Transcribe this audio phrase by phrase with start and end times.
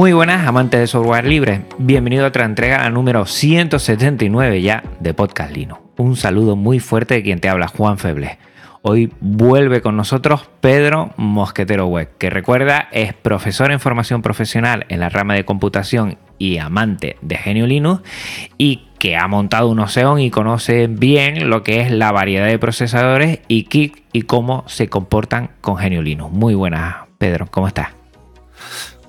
[0.00, 5.12] Muy buenas amantes de software libre, bienvenido a otra entrega, la número 179 ya de
[5.12, 5.82] Podcast Linux.
[5.98, 8.38] Un saludo muy fuerte de quien te habla, Juan Feble.
[8.80, 15.00] Hoy vuelve con nosotros Pedro Mosquetero Web, que recuerda es profesor en formación profesional en
[15.00, 18.00] la rama de computación y amante de Genio Linux
[18.56, 22.58] y que ha montado un Ocean y conoce bien lo que es la variedad de
[22.58, 26.32] procesadores y kit y cómo se comportan con Genio Linux.
[26.32, 27.99] Muy buenas, Pedro, ¿cómo estás?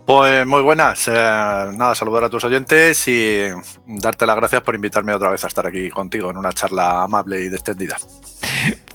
[0.06, 1.08] Pues muy buenas.
[1.08, 3.48] Eh, nada, saludar a tus oyentes y
[3.86, 7.42] darte las gracias por invitarme otra vez a estar aquí contigo en una charla amable
[7.42, 7.98] y distendida.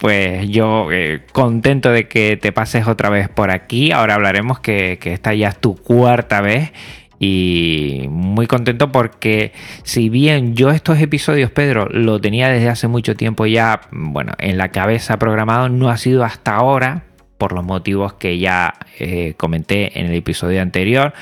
[0.00, 3.92] Pues yo eh, contento de que te pases otra vez por aquí.
[3.92, 6.72] Ahora hablaremos que, que esta ya es tu cuarta vez.
[7.18, 9.52] Y muy contento porque
[9.84, 14.58] si bien yo estos episodios, Pedro, lo tenía desde hace mucho tiempo ya, bueno, en
[14.58, 17.04] la cabeza programado, no ha sido hasta ahora,
[17.38, 21.12] por los motivos que ya eh, comenté en el episodio anterior.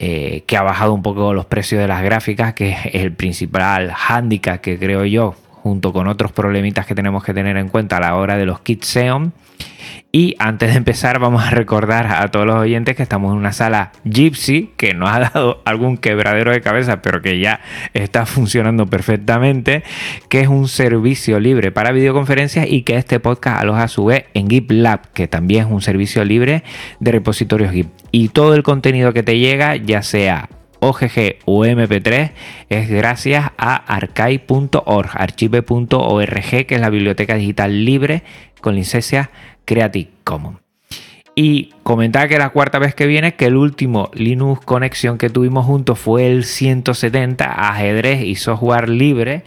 [0.00, 3.92] Eh, que ha bajado un poco los precios de las gráficas, que es el principal
[3.92, 8.00] hándicap que creo yo, junto con otros problemitas que tenemos que tener en cuenta a
[8.00, 9.32] la hora de los kits Xeon.
[10.14, 13.52] Y antes de empezar, vamos a recordar a todos los oyentes que estamos en una
[13.52, 17.58] sala Gypsy, que nos ha dado algún quebradero de cabeza, pero que ya
[17.94, 19.82] está funcionando perfectamente,
[20.28, 24.26] que es un servicio libre para videoconferencias y que este podcast aloja a su vez
[24.34, 26.62] en GitLab, que también es un servicio libre
[27.00, 27.88] de repositorios Git.
[28.12, 30.48] Y todo el contenido que te llega, ya sea
[30.84, 32.32] OGG o MP3
[32.68, 38.22] es gracias a archive.org, archive.org, que es la biblioteca digital libre
[38.60, 39.30] con licencia
[39.64, 40.58] Creative Commons.
[41.34, 45.66] Y comentaba que la cuarta vez que viene, que el último Linux Conexión que tuvimos
[45.66, 49.42] juntos fue el 170, ajedrez y software libre.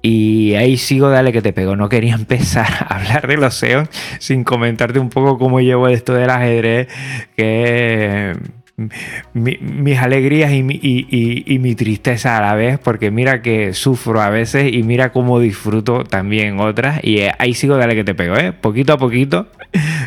[0.00, 1.74] Y ahí sigo, dale que te pego.
[1.74, 3.88] No quería empezar a hablar de los SEO
[4.20, 6.88] sin comentarte un poco cómo llevo esto del ajedrez,
[7.36, 8.36] que
[9.32, 14.82] mis alegrías y mi, tristeza a la vez, porque mira que sufro a veces y
[14.82, 17.00] mira cómo disfruto también otras.
[17.02, 18.52] Y eh, ahí sigo, dale que te pego, ¿eh?
[18.52, 19.48] Poquito a poquito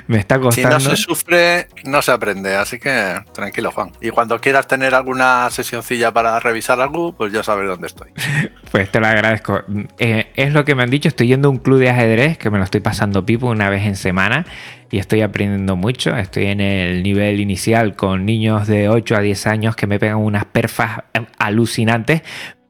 [0.08, 0.80] me está costando.
[0.80, 3.92] Si no se sufre, no se aprende, así que tranquilo, Juan.
[4.02, 8.10] Y cuando quieras tener alguna sesioncilla para revisar algo, pues ya sabes dónde estoy.
[8.72, 9.64] Pues te lo agradezco.
[10.00, 12.50] Eh, es lo que me han dicho, estoy yendo a un club de ajedrez que
[12.50, 14.46] me lo estoy pasando pipo una vez en semana
[14.92, 16.16] y estoy aprendiendo mucho.
[16.16, 20.18] Estoy en el nivel inicial con niños de 8 a 10 años que me pegan
[20.18, 21.00] unas perfas
[21.38, 22.22] alucinantes,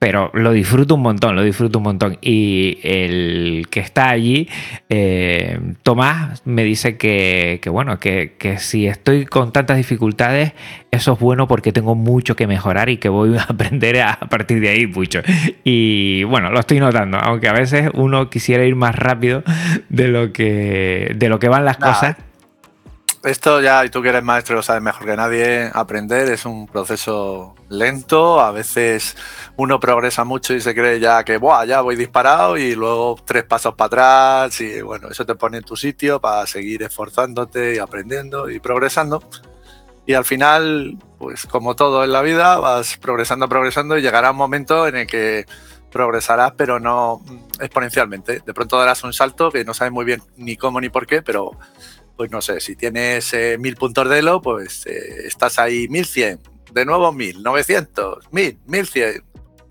[0.02, 2.18] pero lo disfruto un montón, lo disfruto un montón.
[2.24, 4.50] Y el que está allí,
[4.90, 10.54] eh, Tomás, me dice que, bueno, que, si estoy con tantas dificultades,
[10.90, 14.60] eso es bueno porque tengo mucho que mejorar y que voy a aprender a, partir
[14.60, 15.22] de ahí mucho.
[15.64, 19.44] Y bueno, lo estoy notando, aunque a veces uno quisiera ir más rápido
[19.90, 22.16] de lo que, de lo que van las cosas
[23.24, 26.68] esto ya, y tú que eres maestro lo sabes mejor que nadie, aprender es un
[26.68, 29.16] proceso lento, a veces
[29.58, 33.44] uno progresa mucho y se cree ya que, Buah, ya voy disparado y luego tres
[33.44, 37.78] pasos para atrás y bueno, eso te pone en tu sitio para seguir esforzándote y
[37.78, 39.24] aprendiendo y progresando.
[40.06, 44.38] Y al final, pues como todo en la vida, vas progresando, progresando y llegará un
[44.38, 45.46] momento en el que
[45.92, 47.22] progresarás, pero no
[47.60, 48.42] exponencialmente.
[48.44, 51.22] De pronto darás un salto que no sabes muy bien ni cómo ni por qué,
[51.22, 51.52] pero
[52.22, 56.40] pues no sé, si tienes eh, mil puntos de Elo, pues eh, estás ahí 1100,
[56.72, 59.24] de nuevo 1000, 900, 1000, 1100,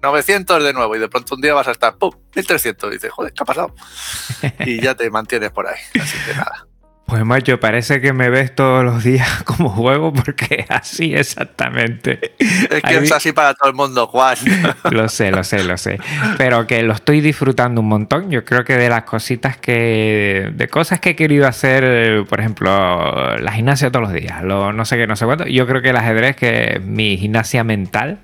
[0.03, 2.91] 900 de nuevo y de pronto un día vas a estar, ¡pum!, 1300.
[2.91, 3.73] Y dices, joder, ¿qué ha pasado?
[4.67, 5.79] Y ya te mantienes por ahí.
[6.01, 6.67] Así que nada.
[7.11, 12.35] Pues macho, parece que me ves todos los días como juego porque así exactamente.
[12.39, 14.37] Es que es así para todo el mundo, Juan.
[14.93, 15.99] Lo sé, lo sé, lo sé.
[16.39, 18.31] Pero que lo estoy disfrutando un montón.
[18.31, 20.53] Yo creo que de las cositas que.
[20.55, 24.85] de cosas que he querido hacer, por ejemplo, la gimnasia todos los días, lo, no
[24.85, 25.47] sé qué, no sé cuánto.
[25.47, 28.19] Yo creo que el ajedrez, que es mi gimnasia mental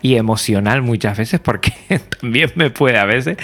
[0.00, 1.72] y emocional muchas veces, porque
[2.20, 3.36] también me puede a veces,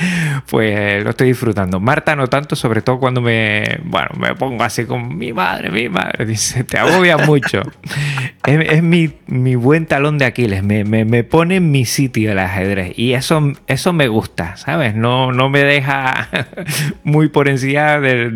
[0.49, 1.79] pues lo estoy disfrutando.
[1.79, 3.81] Marta no tanto, sobre todo cuando me.
[3.85, 6.25] bueno, me pongo así así como mi madre, mi madre.
[6.25, 7.63] Dice, te agobia mucho.
[8.47, 9.09] es, mi,
[9.57, 10.63] buen talón de Aquiles.
[10.63, 12.97] Me, me, pone en mi sitio el ajedrez.
[12.97, 14.95] Y eso, eso me gusta, ¿sabes?
[14.95, 16.29] No, no me deja
[17.03, 18.31] muy por encima de,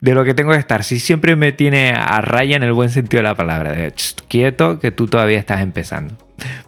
[0.00, 0.84] de, lo que tengo que estar.
[0.84, 3.72] Sí, siempre me tiene a raya en el buen sentido de la palabra.
[3.72, 3.92] De,
[4.28, 6.16] quieto, que tú todavía estás empezando.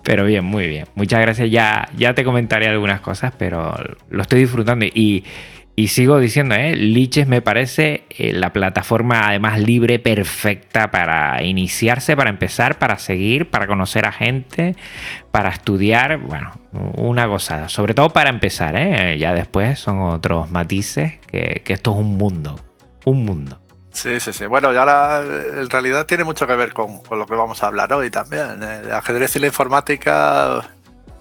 [0.02, 0.86] Pero bien, muy bien.
[0.94, 1.50] Muchas gracias.
[1.50, 3.74] Ya, ya te comentaré algunas cosas, pero
[4.08, 4.86] lo estoy disfrutando.
[4.86, 5.24] Y,
[5.78, 6.74] y sigo diciendo, ¿eh?
[6.74, 13.48] Liches me parece eh, la plataforma además libre perfecta para iniciarse, para empezar, para seguir,
[13.48, 14.74] para conocer a gente,
[15.30, 16.18] para estudiar.
[16.18, 17.68] Bueno, una gozada.
[17.68, 19.18] Sobre todo para empezar, ¿eh?
[19.18, 22.58] Ya después son otros matices que, esto es un mundo.
[23.04, 23.60] Un mundo.
[23.92, 24.46] Sí, sí, sí.
[24.46, 27.68] Bueno, ya la, en realidad tiene mucho que ver con, con, lo que vamos a
[27.68, 28.60] hablar hoy también.
[28.64, 30.70] El ajedrez y la informática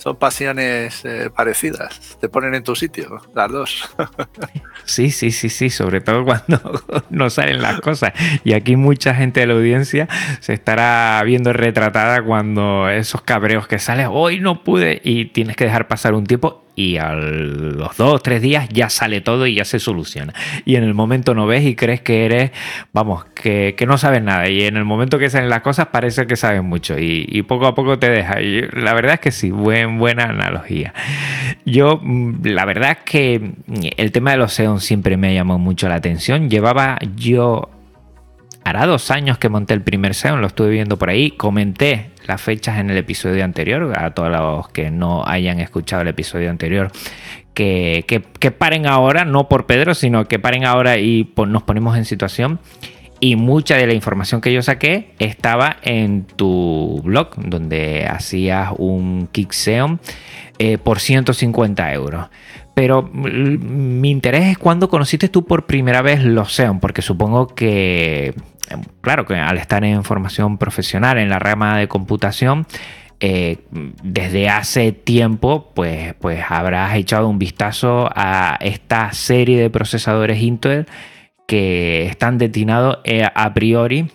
[0.07, 2.17] son pasiones eh, parecidas.
[2.21, 3.89] Te ponen en tu sitio, las dos.
[4.85, 8.13] sí, sí, sí, sí, sobre todo cuando no salen las cosas.
[8.45, 10.07] Y aquí mucha gente de la audiencia
[10.39, 15.65] se estará viendo retratada cuando esos cabreos que salen, hoy no pude, y tienes que
[15.65, 19.55] dejar pasar un tiempo y a los dos o tres días ya sale todo y
[19.55, 20.33] ya se soluciona.
[20.63, 22.51] Y en el momento no ves y crees que eres,
[22.93, 24.47] vamos, que, no sabes nada.
[24.47, 27.73] Y en el momento que salen las cosas parece que sabes mucho y, poco a
[27.73, 28.41] poco te deja.
[28.41, 30.93] Y la verdad es que sí, buen, buena analogía.
[31.65, 33.53] Yo, mm, la verdad es que
[33.97, 36.47] el tema de los SEON siempre me llamó mucho la atención.
[36.47, 37.71] Llevaba yo
[38.67, 42.41] hará dos años que monté el primer SEO, lo estuve viendo por ahí, comenté las
[42.41, 46.91] fechas en el episodio anterior, a todos los que no hayan escuchado el episodio anterior,
[47.53, 48.03] que,
[48.57, 52.59] paren ahora, no por Pedro, sino que paren ahora y nos ponemos en situación.
[53.19, 59.27] Y mucha de la información que yo saqué estaba en tu blog, donde hacías un
[59.31, 59.97] kick SEO
[60.59, 62.27] eh, por 150 euros.
[62.77, 68.35] Pero mi interés es cuando conociste tú por primera vez los SEO, porque supongo que
[69.01, 72.67] claro que al estar en formación profesional en la rama de computación,
[73.19, 80.39] eh, desde hace tiempo, pues, pues habrás echado un vistazo a esta serie de procesadores
[80.39, 80.85] Intel
[81.47, 84.11] que están destinados eh, a priori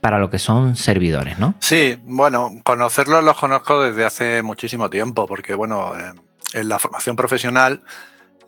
[0.00, 1.54] para lo que son servidores, ¿no?
[1.60, 5.92] Sí, bueno, conocerlos los conozco desde hace muchísimo tiempo, porque bueno,
[6.54, 7.82] en la formación profesional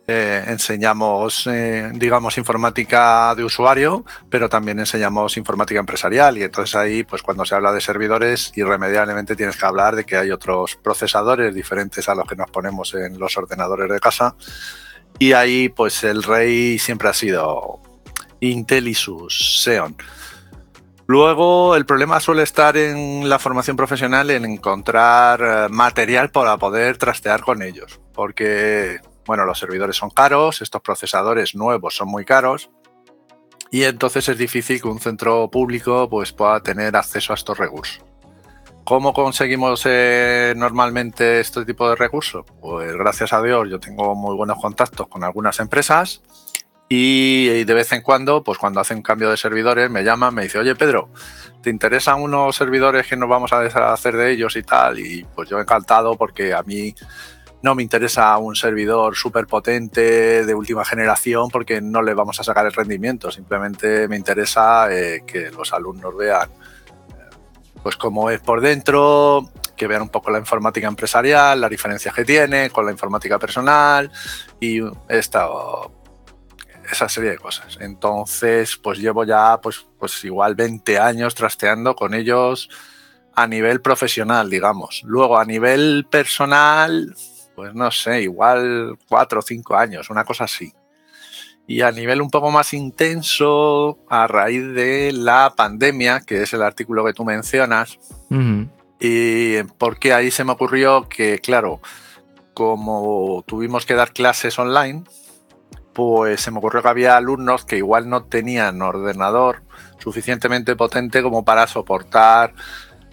[0.09, 6.37] eh, enseñamos, eh, digamos, informática de usuario, pero también enseñamos informática empresarial.
[6.37, 10.15] Y entonces ahí, pues cuando se habla de servidores, irremediablemente tienes que hablar de que
[10.15, 14.33] hay otros procesadores diferentes a los que nos ponemos en los ordenadores de casa.
[15.19, 17.81] Y ahí, pues el rey siempre ha sido
[18.39, 19.97] Intel y sus Xeon.
[21.07, 26.97] Luego, el problema suele estar en la formación profesional en encontrar eh, material para poder
[26.97, 32.69] trastear con ellos, porque bueno, los servidores son caros, estos procesadores nuevos son muy caros
[33.71, 38.03] y entonces es difícil que un centro público pues, pueda tener acceso a estos recursos.
[38.83, 42.45] ¿Cómo conseguimos eh, normalmente este tipo de recursos?
[42.59, 46.21] Pues gracias a Dios yo tengo muy buenos contactos con algunas empresas
[46.89, 50.57] y, de vez en cuando, pues cuando hacen cambio de servidores, me llaman, me dice,
[50.57, 51.09] oye Pedro,
[51.61, 54.99] ¿te interesan unos servidores que nos vamos a deshacer de ellos y tal?
[54.99, 56.95] Y pues yo encantado porque a mí
[57.61, 62.43] no me interesa un servidor súper potente de última generación porque no le vamos a
[62.43, 63.31] sacar el rendimiento.
[63.31, 67.35] Simplemente me interesa eh, que los alumnos vean eh,
[67.83, 72.23] pues cómo es por dentro, que vean un poco la informática empresarial, las diferencias que
[72.23, 74.09] tiene con la informática personal
[74.61, 74.79] y
[75.09, 75.47] esta,
[76.91, 77.77] esa serie de cosas.
[77.79, 82.69] Entonces, pues llevo ya pues, pues igual 20 años trasteando con ellos
[83.35, 85.03] a nivel profesional, digamos.
[85.05, 87.15] Luego, a nivel personal,
[87.55, 90.73] pues no sé, igual cuatro o cinco años, una cosa así.
[91.67, 96.63] Y a nivel un poco más intenso, a raíz de la pandemia, que es el
[96.63, 97.99] artículo que tú mencionas,
[98.99, 101.81] y porque ahí se me ocurrió que, claro,
[102.53, 105.03] como tuvimos que dar clases online,
[105.97, 109.63] pues se me ocurrió que había alumnos que igual no tenían ordenador
[109.97, 112.53] suficientemente potente como para soportar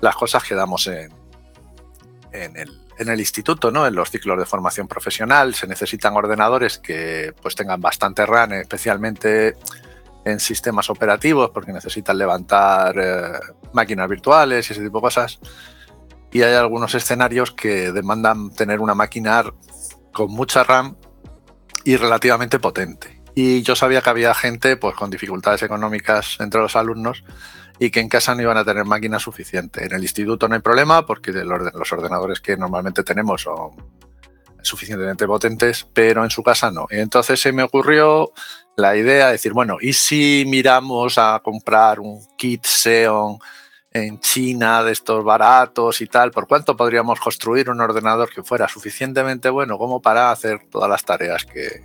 [0.02, 1.10] las cosas que damos en,
[2.30, 3.86] en el en el instituto, ¿no?
[3.86, 9.56] En los ciclos de formación profesional se necesitan ordenadores que pues tengan bastante RAM, especialmente
[10.26, 13.40] en sistemas operativos, porque necesitan levantar eh,
[13.72, 15.40] máquinas virtuales y ese tipo de cosas.
[16.32, 19.42] Y hay algunos escenarios que demandan tener una máquina
[20.12, 20.96] con mucha RAM
[21.84, 23.22] y relativamente potente.
[23.34, 27.24] Y yo sabía que había gente pues, con dificultades económicas entre los alumnos
[27.78, 29.84] y que en casa no iban a tener máquina suficiente.
[29.84, 33.72] En el instituto no hay problema porque los ordenadores que normalmente tenemos son
[34.62, 36.86] suficientemente potentes, pero en su casa no.
[36.90, 38.32] Entonces se me ocurrió
[38.76, 43.38] la idea de decir, bueno, ¿y si miramos a comprar un kit Xeon
[43.94, 46.32] en China de estos baratos y tal?
[46.32, 51.04] ¿Por cuánto podríamos construir un ordenador que fuera suficientemente bueno como para hacer todas las
[51.04, 51.84] tareas que,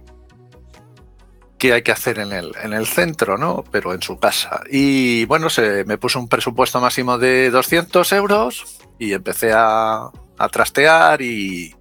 [1.59, 3.63] que hay que hacer en el, en el centro, ¿no?
[3.71, 4.61] Pero en su casa.
[4.71, 10.49] Y bueno, se me puso un presupuesto máximo de 200 euros y empecé a, a
[10.49, 11.75] trastear y,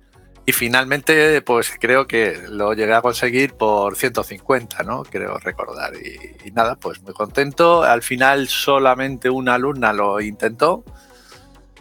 [0.49, 5.03] y finalmente, pues creo que lo llegué a conseguir por 150, ¿no?
[5.03, 5.93] Creo recordar.
[5.95, 7.83] Y, nada, pues muy contento.
[7.83, 10.85] Al final solamente una alumna lo intentó.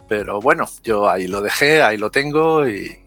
[0.08, 3.04] Pero bueno, yo ahí lo dejé, ahí lo tengo y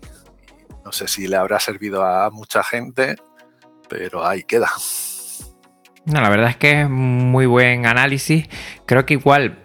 [0.86, 3.18] no sé si le habrá servido a mucha gente
[3.91, 4.70] pero ahí queda.
[6.06, 8.48] No, la verdad es que es muy buen análisis.
[8.86, 9.60] Creo que igual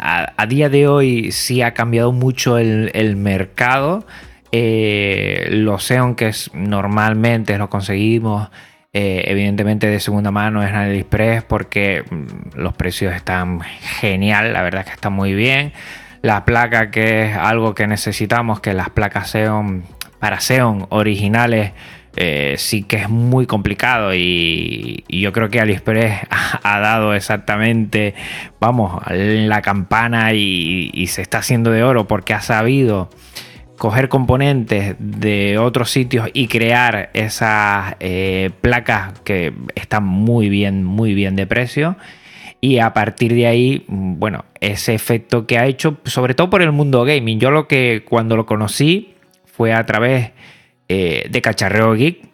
[0.00, 4.04] a, día de hoy sí ha cambiado mucho el, mercado.
[4.52, 8.48] Eh, los Xeon que es, normalmente lo conseguimos
[8.94, 13.60] eh, evidentemente de segunda mano en AliExpress porque mm, los precios están
[14.00, 15.72] genial, la verdad es que está muy bien.
[16.22, 19.84] La placa que es algo que necesitamos, que las placas Xeon
[20.18, 21.72] para Xeon originales
[22.16, 26.26] eh, sí que es muy complicado y, yo creo que AliExpress
[26.62, 28.14] ha, dado exactamente,
[28.58, 33.10] vamos, la campana y, se está haciendo de oro porque ha sabido
[33.78, 41.14] coger componentes de otros sitios y crear esas eh, placas que están muy bien, muy
[41.14, 41.96] bien de precio.
[42.60, 46.72] Y a partir de ahí, bueno, ese efecto que ha hecho, sobre todo por el
[46.72, 47.38] mundo gaming.
[47.38, 50.32] Yo lo que cuando lo conocí fue a través
[50.88, 52.28] eh, de cacharreo geek.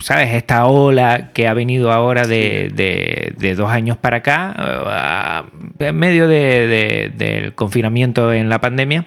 [0.00, 0.32] ¿Sabes?
[0.34, 5.44] Esta ola que ha venido ahora de, dos años para acá,
[5.80, 9.06] eh, en medio del confinamiento en la pandemia,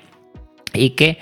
[0.73, 1.17] y que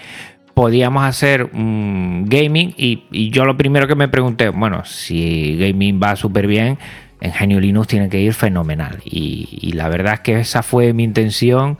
[0.59, 2.73] podíamos hacer gaming.
[2.75, 6.77] Y, yo lo primero que me pregunté, bueno, si gaming va súper bien,
[7.21, 8.99] en Genio Linux tiene que ir fenomenal.
[9.05, 11.77] y la verdad es que esa fue mi intención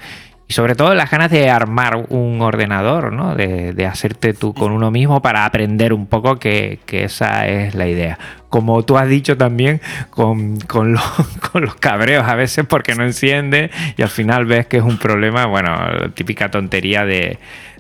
[0.50, 3.36] y sobre todo las ganas de armar un ordenador, ¿no?
[3.36, 8.18] De, hacerte tú con uno mismo para aprender un poco que, esa es la idea.
[8.50, 10.58] Como tú has dicho también, con,
[10.92, 15.46] los, cabreos a veces porque no enciende y al final ves que es un problema,
[15.46, 15.72] bueno,
[16.16, 17.38] típica tontería de,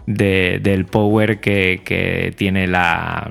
[0.09, 3.29] del power que, tiene la,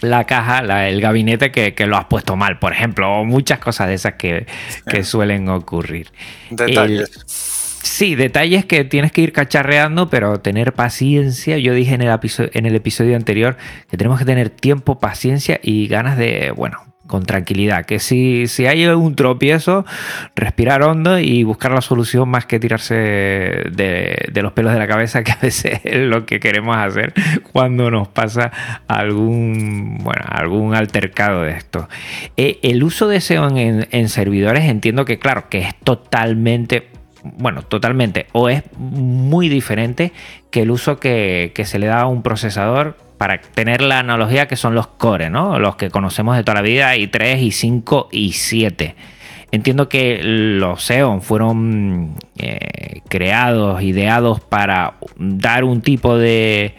[0.00, 3.94] la caja, el gabinete que, lo has puesto mal, por ejemplo, o muchas cosas de
[3.94, 4.46] esas que,
[5.04, 6.08] suelen ocurrir.
[6.50, 7.10] Detalles.
[7.26, 11.56] Sí, detalles que tienes que ir cacharreando, pero tener paciencia.
[11.58, 13.56] Yo dije en el, episodio, en el episodio anterior
[13.88, 17.84] que tenemos que tener tiempo, paciencia y ganas de, bueno, con tranquilidad.
[17.84, 19.84] Que si, si hay un tropiezo,
[20.34, 25.22] respirar hondo y buscar la solución más que tirarse de, los pelos de la cabeza,
[25.24, 27.12] que a veces es lo que queremos hacer
[27.52, 28.52] cuando nos pasa
[28.88, 31.88] algún, bueno, algún altercado de esto.
[32.36, 36.88] Eh, el uso de SEO en, en servidores entiendo que, claro, que es totalmente
[37.36, 40.12] bueno, totalmente, o es muy diferente
[40.50, 44.56] que el uso que, se le da a un procesador para tener la analogía que
[44.56, 45.58] son los core, ¿no?
[45.58, 48.94] Los que conocemos de toda la vida, i3, i5 y 7.
[49.52, 56.74] Entiendo que los Xeon fueron eh, creados, ideados para dar un tipo de,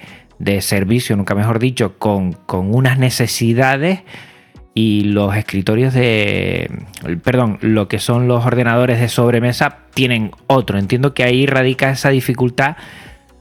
[0.60, 4.02] servicio, nunca mejor dicho, con unas necesidades
[4.80, 6.70] y los escritorios de,
[7.24, 10.78] perdón, lo que son los ordenadores de sobremesa tienen otro.
[10.78, 12.78] Entiendo que ahí radica esa dificultad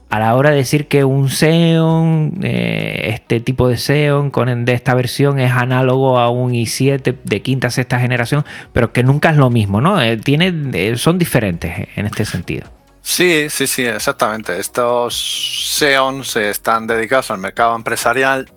[0.09, 4.73] a la hora de decir que un Xeon, eh, este tipo de Xeon con, de
[4.73, 9.37] esta versión es análogo a un i7 de quinta, sexta generación, pero que nunca es
[9.37, 10.01] lo mismo, ¿no?
[10.01, 12.67] Eh, eh, son diferentes en este sentido.
[13.01, 14.59] Sí, sí, sí, exactamente.
[14.59, 18.49] Estos Xeons están dedicados al mercado empresarial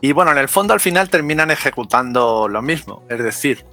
[0.00, 3.04] y bueno, en el fondo al final terminan ejecutando lo mismo.
[3.08, 3.64] Es decir,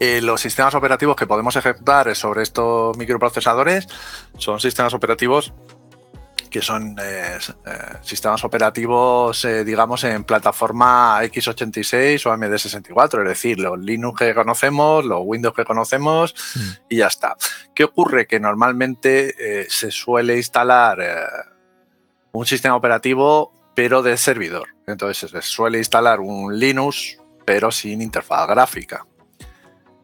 [0.00, 3.86] eh, los sistemas operativos que podemos ejecutar sobre estos microprocesadores
[4.38, 5.52] son sistemas operativos
[6.50, 13.78] que son eh, eh, sistemas operativos, digamos, en plataforma x86 o AMD64, es decir, los
[13.78, 16.70] Linux que conocemos, los Windows que conocemos mm.
[16.90, 17.36] y ya está.
[17.74, 18.26] ¿Qué ocurre?
[18.26, 20.98] Que normalmente se suele instalar
[22.32, 24.68] un sistema operativo pero de servidor.
[24.86, 29.06] Entonces se suele instalar un Linux, pero sin interfaz gráfica.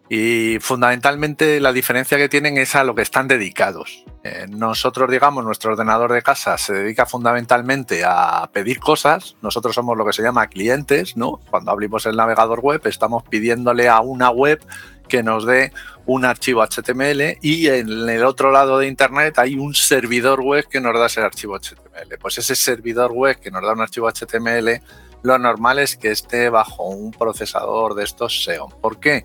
[0.09, 4.05] Y fundamentalmente la diferencia que tienen es a lo que están dedicados.
[4.23, 9.37] Eh, nosotros, digamos, nuestro ordenador de casa se dedica fundamentalmente a pedir cosas.
[9.43, 11.41] Nosotros somos lo que se llama clientes, ¿no?
[11.51, 14.65] Cuando abrimos el navegador web, estamos pidiéndole a una web
[15.09, 15.73] que nos dé
[16.05, 20.81] un archivo HTML y en el otro lado de Internet hay un servidor web que
[20.81, 22.19] nos da ese archivo HTML.
[22.21, 24.81] Pues ese servidor web que nos da un archivo HTML,
[25.23, 28.69] lo normal es que esté bajo un procesador de estos SEO.
[28.81, 29.25] ¿Por qué?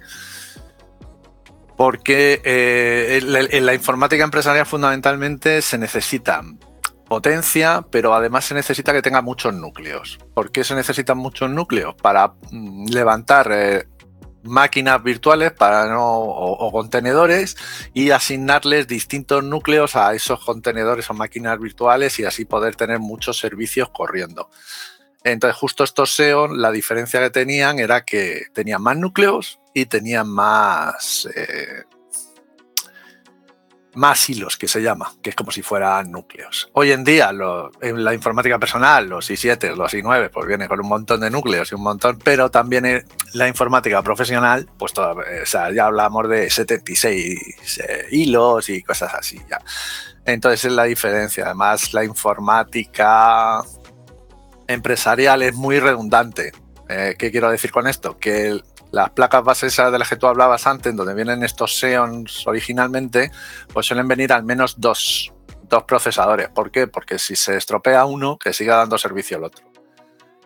[2.43, 6.43] Eh, en, la, informática empresarial fundamentalmente se necesita
[7.07, 10.19] potencia, pero además se necesita que tenga muchos núcleos.
[10.33, 11.95] ¿Por qué se necesitan muchos núcleos?
[11.95, 13.87] Para mm, levantar eh,
[14.43, 17.57] máquinas virtuales para no, o, contenedores
[17.93, 23.39] y asignarles distintos núcleos a esos contenedores o máquinas virtuales y así poder tener muchos
[23.39, 24.49] servicios corriendo.
[25.23, 30.29] Entonces, justo estos SEO, la diferencia que tenían era que tenían más núcleos y tenían
[30.29, 31.83] más eh,
[33.95, 36.69] más hilos, que se llama, que es como si fueran núcleos.
[36.73, 37.31] Hoy en día,
[37.81, 41.71] en la informática personal, los i7, los i9, pues vienen con un montón de núcleos
[41.71, 46.49] y un montón, pero también en la informática profesional, pues o sea, ya hablamos de
[46.49, 49.39] 76 eh, hilos y cosas así.
[49.49, 49.61] Ya.
[50.25, 51.45] Entonces es la diferencia.
[51.45, 53.61] Además, la informática
[54.67, 56.53] empresarial es muy redundante.
[56.87, 58.17] Eh, ¿Qué quiero decir con esto?
[58.17, 58.61] Que
[58.91, 63.31] las placas bases de las que tú hablabas antes, donde vienen estos Xeons originalmente,
[63.73, 65.33] pues suelen venir al menos dos,
[65.69, 66.49] dos procesadores.
[66.49, 66.87] ¿Por qué?
[66.87, 69.65] Porque si se estropea uno, que siga dando servicio al otro.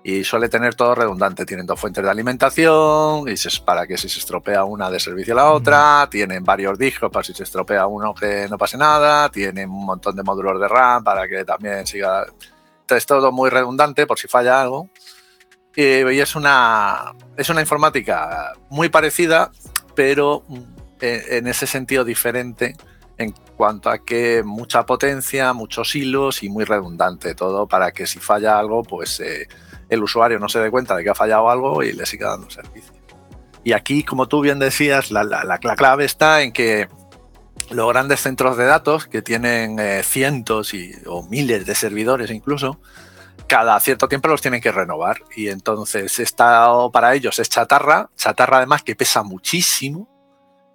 [0.04, 1.48] Y suele tener todo redundante.
[1.48, 3.34] Tienen dos fuentes de alimentación, y
[3.66, 6.08] para que si se estropea una de servicio a la otra.
[6.12, 9.30] Tienen varios discos para si se estropea uno que no pase nada.
[9.30, 12.24] Tienen un montón de módulos de RAM para que también siga.
[12.82, 14.92] Entonces, todo muy redundante por si falla algo
[15.76, 19.52] y es una, es una informática muy parecida,
[19.96, 20.44] pero
[21.02, 22.76] en ese sentido diferente
[23.18, 28.20] en cuanto a que mucha potencia, muchos hilos y muy redundante todo para que si
[28.20, 29.48] falla algo, pues eh,
[29.90, 32.50] el usuario no se dé cuenta de que ha fallado algo y le siga dando
[32.50, 32.94] servicio.
[33.64, 36.88] Y aquí, como tú bien decías, la, la, clave está en que
[37.72, 42.80] los grandes centros de datos, que tienen eh, cientos y, o miles de servidores incluso,
[43.48, 45.22] cada cierto tiempo los tienen que renovar.
[45.36, 50.10] Y entonces está para ellos es chatarra, chatarra además que pesa muchísimo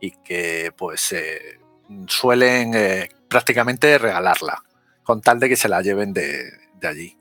[0.00, 1.61] y que pues eh,
[2.07, 4.62] suelen eh, prácticamente regalarla
[5.02, 6.52] con tal de que se la lleven de,
[6.83, 7.17] allí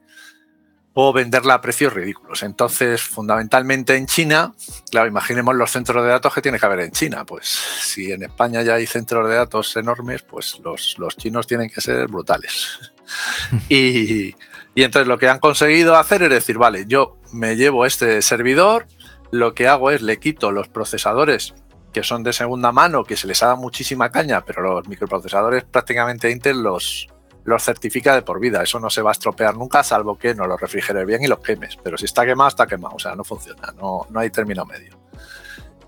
[0.93, 2.43] o venderla a precios ridículos.
[2.43, 4.53] Entonces, fundamentalmente en China,
[4.91, 7.25] claro, imaginemos los centros de datos que tiene que haber en China.
[7.25, 11.69] Pues si en España ya hay centros de datos enormes, pues los, los chinos tienen
[11.69, 12.91] que ser brutales.
[13.69, 14.35] y,
[14.79, 18.87] y entonces lo que han conseguido hacer es decir, vale, yo me llevo este servidor,
[19.29, 21.53] lo que hago es le quito los procesadores
[21.91, 25.65] que son de segunda mano, que se les ha dado muchísima caña, pero los microprocesadores
[25.65, 27.09] prácticamente Intel los,
[27.43, 28.63] los certifica de por vida.
[28.63, 31.39] Eso no se va a estropear nunca, salvo que no los refrigeres bien y los
[31.39, 31.77] quemes.
[31.83, 32.95] Pero si está quemado, está quemado.
[32.95, 34.97] O sea, no funciona, no, no hay término medio.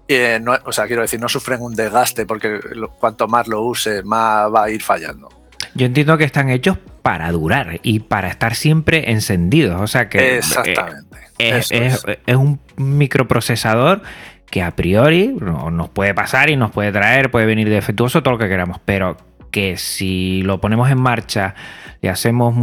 [0.05, 2.59] Eh, o sea, quiero decir, no sufren un desgaste porque
[2.99, 5.29] cuanto más lo use, más va a ir fallando.
[5.75, 9.81] Yo entiendo que están hechos para durar y para estar siempre encendidos.
[9.81, 11.17] O sea que Exactamente.
[11.37, 14.01] es, un microprocesador
[14.49, 18.37] que a priori nos puede pasar y nos puede traer, puede venir defectuoso, todo lo
[18.37, 19.17] que queramos, pero
[19.49, 21.55] que si lo ponemos en marcha
[22.01, 22.55] y hacemos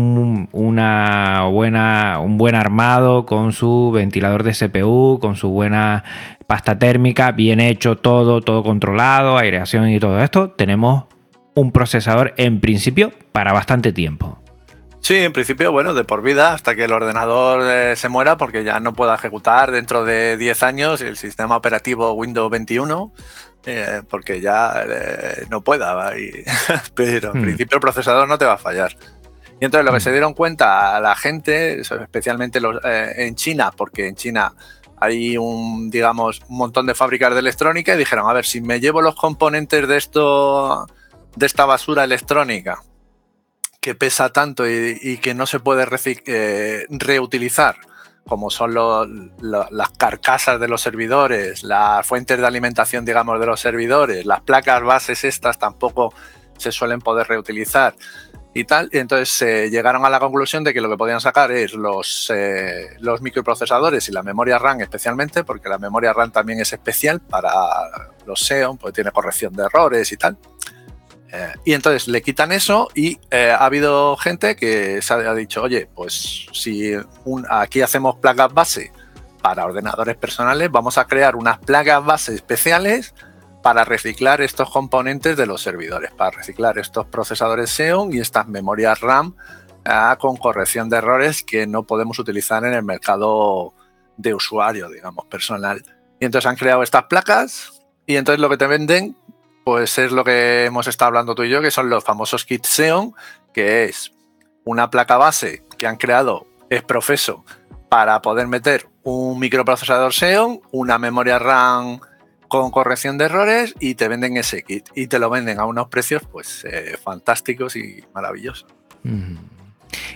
[0.53, 6.05] una buena, un buen armado con su ventilador de CPU, con su buena
[6.47, 11.05] pasta térmica, bien hecho todo, todo controlado, aireación y todo esto, tenemos
[11.59, 14.38] un procesador en principio para bastante tiempo.
[15.01, 18.62] Sí, en principio, bueno, de por vida hasta que el ordenador eh, se muera porque
[18.62, 23.12] ya no pueda ejecutar dentro de 10 años el sistema operativo Windows 21
[23.66, 26.12] eh, porque ya eh, no pueda.
[26.94, 27.42] pero en hmm.
[27.42, 28.97] principio el procesador no te va a fallar.
[29.61, 30.01] Y entonces lo que hmm.
[30.01, 34.53] se dieron cuenta a la gente, especialmente los, en China, porque en China
[35.01, 38.79] hay un, digamos, un montón de fábricas de electrónica y dijeron, a ver, si me
[38.79, 40.87] llevo los componentes de esto
[41.37, 42.83] de esta basura electrónica
[43.81, 45.87] que pesa tanto y, que no se puede
[46.27, 47.77] eh, reutilizar,
[48.27, 48.75] como son
[49.41, 54.83] las carcasas de los servidores, las fuentes de alimentación, digamos, de los servidores, las placas
[54.83, 56.12] bases estas tampoco
[56.59, 57.95] se suelen poder reutilizar
[58.53, 58.88] y tal.
[58.93, 62.31] Y entonces eh, llegaron a la conclusión de que lo que podían sacar es los,
[62.35, 62.88] eh,
[63.21, 67.51] microprocesadores y la memoria RAM especialmente, porque la memoria RAM también es especial para
[68.27, 70.37] los Xeon, porque tiene corrección de errores y tal.
[71.31, 75.62] Eh, y entonces le quitan eso y eh, ha habido gente que se ha dicho,
[75.62, 76.95] oye, pues si
[77.51, 78.93] aquí hacemos placas base
[79.43, 83.14] para ordenadores personales, vamos a crear unas placas base especiales
[83.62, 89.01] para reciclar estos componentes de los servidores, para reciclar estos procesadores Xeon y estas memorias
[89.01, 89.37] RAM
[89.85, 93.75] ah, con corrección de errores que no podemos utilizar en el mercado
[94.17, 95.83] de usuario, digamos, personal.
[96.21, 97.73] Y entonces han creado estas placas
[98.07, 99.17] Y entonces lo que te venden,
[99.69, 102.71] pues es lo que hemos estado hablando tú y yo, que son los famosos kits
[102.71, 103.13] Xeon,
[103.53, 104.15] que es
[104.65, 107.45] una placa base que han creado es profeso
[107.91, 112.01] para poder meter un microprocesador Xeon, una memoria RAM
[112.49, 114.89] con corrección de errores y te venden ese kit.
[114.95, 118.71] Y te lo venden a unos precios pues eh, fantásticos y maravillosos.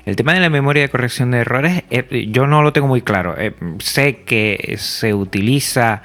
[0.06, 3.02] El tema de la memoria de corrección de errores, eh, yo no lo tengo muy
[3.02, 3.34] claro.
[3.36, 6.00] Eh, sé que se utiliza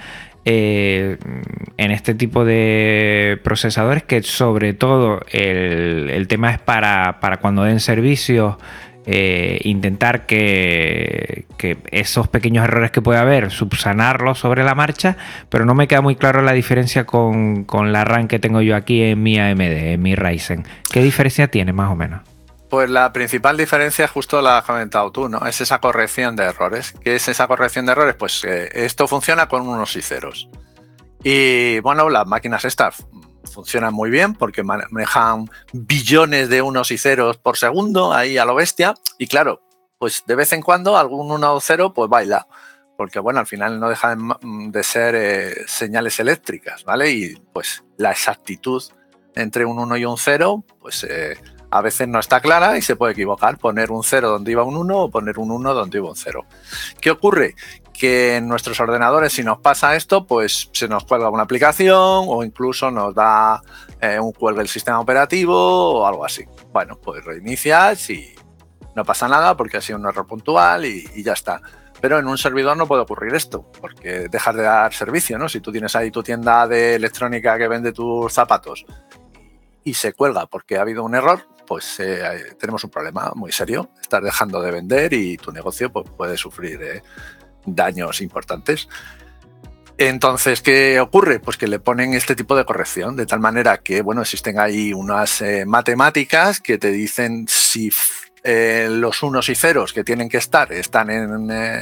[0.49, 7.79] en este tipo de procesadores que sobre todo el, tema es para, para cuando den
[7.79, 8.57] servicio
[9.09, 11.45] eh, intentar que,
[11.91, 15.15] esos pequeños errores que puede haber, subsanarlos sobre la marcha,
[15.49, 19.01] pero no me queda muy claro la diferencia con, la RAM que tengo yo aquí
[19.01, 20.65] en mi AMD, en mi Ryzen.
[20.91, 22.36] ¿Qué diferencia tiene más o menos?
[22.69, 25.45] Pues la principal diferencia, justo la has comentado tú, ¿no?
[25.45, 26.93] Es esa corrección de errores.
[27.01, 28.15] ¿Qué es esa corrección de errores?
[28.15, 30.49] Pues esto funciona con unos y ceros.
[31.23, 33.05] Y bueno, las máquinas estas
[33.47, 38.55] funcionan muy bien porque manejan billones de unos y ceros por segundo ahí a lo
[38.55, 38.95] bestia.
[39.17, 39.61] Y claro,
[39.97, 42.47] pues de vez en cuando algún uno o cero pues baila.
[42.97, 47.11] Porque bueno, al final no dejan de ser eh, señales eléctricas, ¿vale?
[47.11, 48.83] Y pues la exactitud
[49.35, 51.37] entre un 1 y un 0, pues eh,
[51.69, 53.57] a veces no está clara y se puede equivocar.
[53.57, 56.45] Poner un 0 donde iba un 1 o poner un 1 donde iba un 0.
[57.01, 57.55] ¿Qué ocurre?
[57.97, 62.43] que en nuestros ordenadores, si nos pasa esto, pues se nos cuelga una aplicación o
[62.43, 63.59] incluso nos da
[63.99, 66.45] eh, un cuelgue el sistema operativo o algo así.
[66.71, 68.35] Bueno, pues reinicias y
[68.95, 71.59] no pasa nada porque ha sido un error puntual y, ya está.
[71.99, 75.49] Pero en un servidor no puede ocurrir esto, porque dejas de dar servicio, ¿no?
[75.49, 78.85] Si tú tienes ahí tu tienda de electrónica que vende tus zapatos
[79.83, 83.91] y se cuelga porque ha habido un error, pues eh, tenemos un problema muy serio.
[84.01, 87.03] Estás dejando de vender y tu negocio pues, puede sufrir eh,
[87.65, 88.87] daños importantes.
[89.99, 91.39] Entonces, ¿qué ocurre?
[91.39, 94.93] Pues que le ponen este tipo de corrección, de tal manera que, bueno, existen ahí
[94.93, 97.89] unas eh, matemáticas que te dicen si
[98.43, 101.79] eh, los unos y ceros que tienen que estar están eh,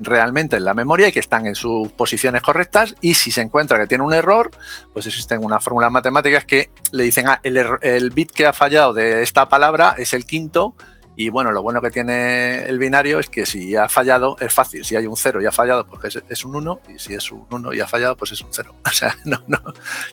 [0.00, 3.78] realmente en la memoria y que están en sus posiciones correctas y si se encuentra
[3.78, 4.50] que tiene un error,
[4.92, 9.22] pues existen unas fórmulas matemáticas que le dicen, ah, el, bit que ha fallado de
[9.22, 10.74] esta palabra es el quinto
[11.14, 14.84] y bueno, lo bueno que tiene el binario es que si ha fallado es fácil.
[14.84, 16.80] Si hay un 0 y ha fallado, pues es, un 1.
[16.94, 18.74] Y si es un 1 y ha fallado, pues es un 0.
[18.86, 19.60] O sea, no, no,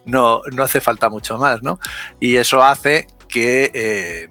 [0.06, 1.80] no, no hace falta mucho más, ¿no?
[2.20, 4.30] Y eso hace que eh,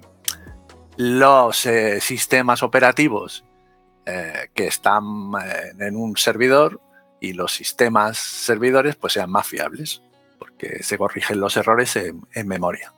[0.99, 3.45] los eh, sistemas operativos
[4.05, 5.31] eh, que están
[5.79, 6.81] en un servidor
[7.21, 10.03] y los sistemas servidores pues sean más fiables,
[10.37, 12.93] porque se corrigen los errores en, memoria.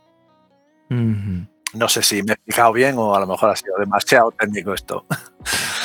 [1.74, 4.74] No sé si me he fijado bien o a lo mejor ha sido demasiado técnico
[4.74, 5.06] esto.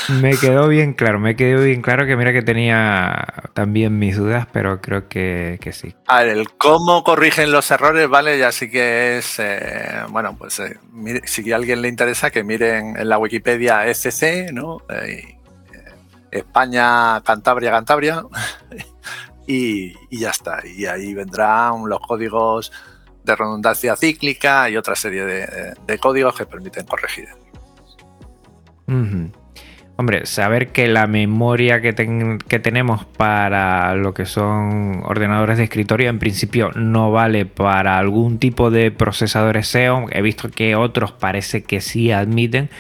[0.09, 4.47] Me quedó bien claro, me quedó bien claro que mira que tenía también mis dudas,
[4.53, 5.97] pero creo que, sí.
[6.07, 8.39] A ver, el cómo corrigen los errores, ¿vale?
[8.39, 10.79] Ya sí que es, eh, bueno, pues eh,
[11.25, 14.79] si a alguien le interesa que miren en la Wikipedia SC, ¿no?
[14.89, 15.39] Eh,
[16.31, 18.25] España, Cantabria, Cantabria,
[19.47, 20.65] y, y ya está.
[20.65, 22.71] Y ahí vendrán los códigos
[23.27, 27.29] de redundancia cíclica y otra serie de, códigos que permiten corregir.
[29.99, 31.95] Hombre, saber que la memoria que,
[32.47, 38.39] que, tenemos para lo que son ordenadores de escritorio en principio no vale para algún
[38.39, 40.07] tipo de procesadores Xeon.
[40.13, 42.71] He visto que otros parece que sí admiten.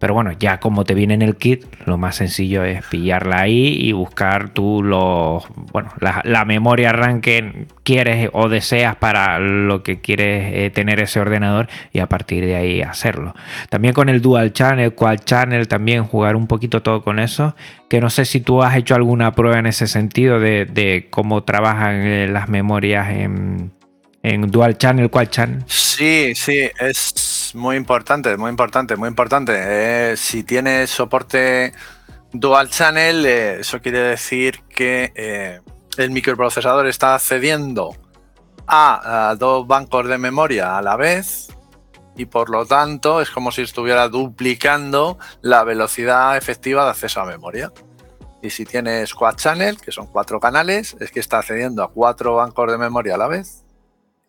[0.00, 3.76] Pero bueno, ya como te viene en el kit, lo más sencillo es pillarla ahí
[3.78, 10.00] y buscar tú los, bueno, la, memoria RAM que quieres o deseas para lo que
[10.00, 13.34] quieres eh, tener ese ordenador y a partir de ahí hacerlo.
[13.68, 17.54] También con el Dual Channel, Quad Channel, también jugar un poquito todo con eso.
[17.90, 21.96] Que no sé si tú has hecho alguna prueba en ese sentido de, cómo trabajan
[21.96, 23.70] eh, las memorias en,
[24.22, 25.62] en Dual Channel, Quad Channel.
[25.66, 29.52] Sí, sí, es muy importante, muy importante, muy importante.
[29.56, 31.72] Eh, si tienes soporte
[32.32, 35.60] dual channel, eh, eso quiere decir que eh,
[35.96, 37.96] el microprocesador está accediendo
[38.66, 41.48] a, dos bancos de memoria a la vez
[42.16, 47.24] y por lo tanto es como si estuviera duplicando la velocidad efectiva de acceso a
[47.24, 47.72] memoria.
[48.42, 52.36] Y si tienes quad channel, que son cuatro canales, es que está accediendo a cuatro
[52.36, 53.64] bancos de memoria a la vez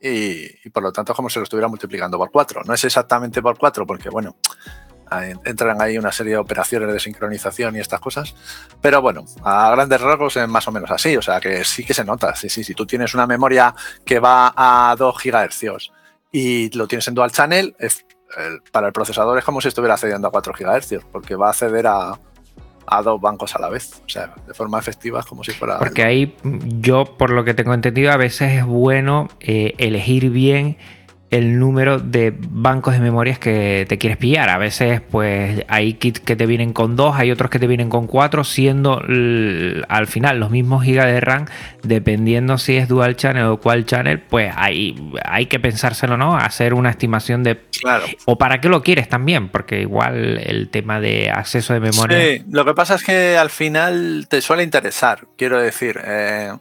[0.01, 2.63] y, por lo tanto es como si lo estuviera multiplicando por 4.
[2.65, 4.35] No es exactamente por 4 porque, bueno,
[5.43, 8.33] entran ahí una serie de operaciones de sincronización y estas cosas,
[8.81, 11.93] pero bueno, a grandes rasgos es más o menos así, o sea que sí que
[11.93, 15.91] se nota, sí, sí, si tú tienes una memoria que va a 2 GHz
[16.31, 17.75] y lo tienes en dual channel,
[18.71, 21.87] para el procesador es como si estuviera accediendo a 4 GHz, porque va a acceder
[21.87, 22.17] a,
[22.91, 24.01] a dos bancos a la vez.
[24.05, 25.79] O sea, de forma efectiva, como si fuera.
[25.79, 30.77] Porque ahí, yo, por lo que tengo entendido, a veces es bueno eh, elegir bien
[31.31, 34.49] el número de bancos de memorias que te quieres pillar.
[34.49, 37.89] A veces, pues hay kits que te vienen con dos, hay otros que te vienen
[37.89, 39.01] con cuatro, siendo
[39.87, 41.45] al final los mismos gigas de RAM,
[41.83, 46.35] dependiendo si es dual channel o cual channel, pues hay, hay que pensárselo, ¿no?
[46.35, 47.61] Hacer una estimación de.
[47.79, 48.05] Claro.
[48.25, 52.17] O para qué lo quieres también, porque igual el tema de acceso de memoria.
[52.19, 55.27] Sí, lo que pasa es que al final te suele interesar.
[55.37, 56.51] Quiero decir, eh,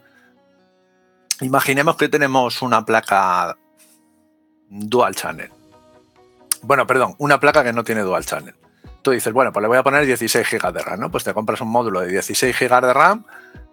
[1.41, 3.57] imaginemos que tenemos una placa
[4.71, 5.51] dual channel.
[6.63, 8.55] Bueno, perdón, una placa que no tiene dual channel.
[9.01, 11.11] Tú dices, bueno, pues le voy a poner 16 GB de RAM, ¿no?
[11.11, 13.25] Pues te compras un módulo de 16 GB de RAM,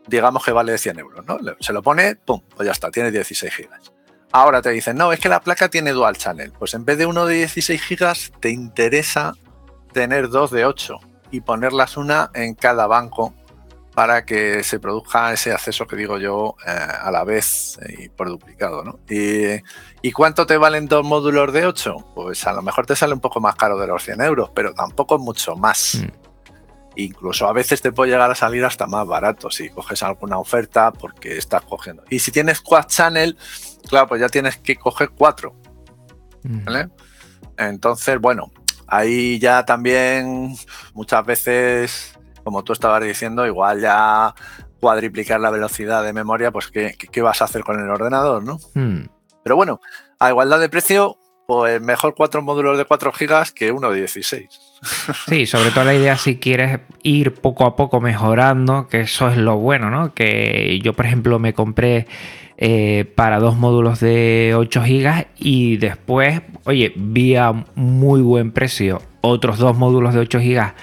[0.06, 1.38] digamos que vale 100 euros, ¿no?
[1.60, 3.68] Se lo pone, pum, pues ya está, tiene 16 GB.
[4.32, 6.52] Ahora te dicen, no, es que la placa tiene dual channel.
[6.58, 9.34] Pues en vez de uno de 16 GB, te interesa
[9.92, 10.98] tener dos de 8
[11.30, 13.34] y ponerlas una en cada banco
[13.98, 18.28] para que se produzca ese acceso que digo yo eh, a la vez y por
[18.28, 18.84] duplicado.
[18.84, 19.00] ¿no?
[19.08, 19.60] Y,
[20.12, 21.96] cuánto te valen dos módulos de 8?
[22.14, 24.72] Pues a lo mejor te sale un poco más caro de los 100 euros, pero
[24.74, 26.00] tampoco mucho más.
[26.02, 26.28] Mm.
[26.96, 30.92] Incluso a veces te puede llegar a salir hasta más barato si coges alguna oferta
[30.92, 32.02] porque estás cogiendo.
[32.10, 33.36] Y si tienes quad channel,
[33.88, 35.54] claro, pues ya tienes que coger cuatro.
[36.42, 36.66] Mm.
[37.56, 38.50] Entonces, bueno,
[38.86, 40.56] ahí ya también
[40.94, 44.34] muchas veces como tú estabas diciendo, igual ya
[44.80, 48.58] cuadriplicar la velocidad de memoria, pues ¿qué, vas a hacer con el ordenador, no?
[48.72, 49.02] Hmm.
[49.48, 49.80] Pero bueno,
[50.18, 54.46] a igualdad de precio, pues mejor cuatro módulos de 4 gigas que uno de 16.
[55.26, 59.38] Sí, sobre todo la idea si quieres ir poco a poco mejorando, que eso es
[59.38, 60.12] lo bueno, ¿no?
[60.12, 62.06] Que yo, por ejemplo, me compré
[62.58, 69.00] eh, para dos módulos de 8 gigas y después, oye, vi a muy buen precio
[69.22, 70.74] otros dos módulos de 8 gigas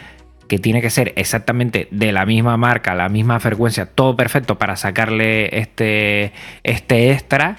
[0.48, 4.76] que tiene que ser exactamente de la misma marca, la misma frecuencia, todo perfecto para
[4.76, 7.58] sacarle este, este extra.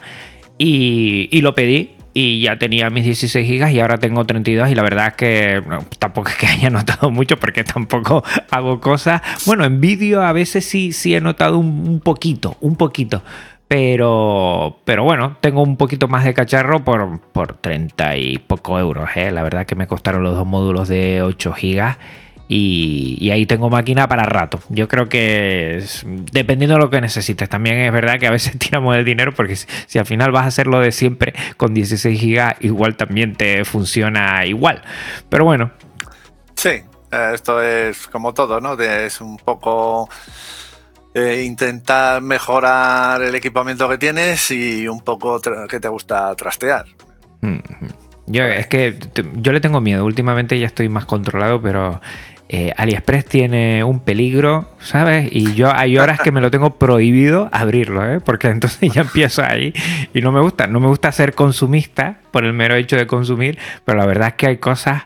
[0.58, 4.82] Y, lo pedí y ya tenía mis 16 gigas y ahora tengo 32 y la
[4.82, 5.62] verdad es que
[5.98, 9.20] tampoco es que haya notado mucho porque tampoco hago cosas.
[9.44, 13.22] Bueno, en vídeo a veces sí, sí he notado un, poquito, un poquito.
[13.68, 19.10] Pero, pero bueno, tengo un poquito más de cacharro por, por 30 y poco euros.
[19.16, 19.32] ¿eh?
[19.32, 21.98] La verdad que me costaron los dos módulos de 8 gigas
[22.48, 24.60] y, ahí tengo máquina para rato.
[24.68, 25.84] Yo creo que
[26.32, 29.56] dependiendo de lo que necesites, también es verdad que a veces tiramos el dinero porque
[29.56, 33.64] si, al final vas a hacer lo de siempre con 16 gigas, igual también te
[33.64, 34.82] funciona igual.
[35.28, 35.72] Pero bueno.
[36.54, 38.74] Sí, eh, esto es como todo, ¿no?
[38.74, 40.08] Es un poco
[41.14, 46.86] eh, intentar mejorar el equipamiento que tienes y un poco que te gusta trastear.
[47.40, 47.58] Mm,
[48.26, 48.98] yo es que
[49.34, 50.04] yo le tengo miedo.
[50.04, 52.00] Últimamente ya estoy más controlado, pero
[52.48, 55.28] eh, AliExpress tiene un peligro, ¿sabes?
[55.32, 58.20] Y yo hay horas que me lo tengo prohibido abrirlo, ¿eh?
[58.20, 59.74] Porque entonces ya empiezo ahí
[60.14, 60.66] y no me gusta.
[60.66, 64.34] No me gusta ser consumista por el mero hecho de consumir, pero la verdad es
[64.34, 65.02] que hay cosas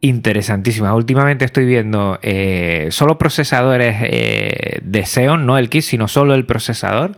[0.00, 0.94] interesantísimas.
[0.94, 6.44] Últimamente estoy viendo eh, solo procesadores eh, de Xeon, no el kit, sino solo el
[6.44, 7.16] procesador.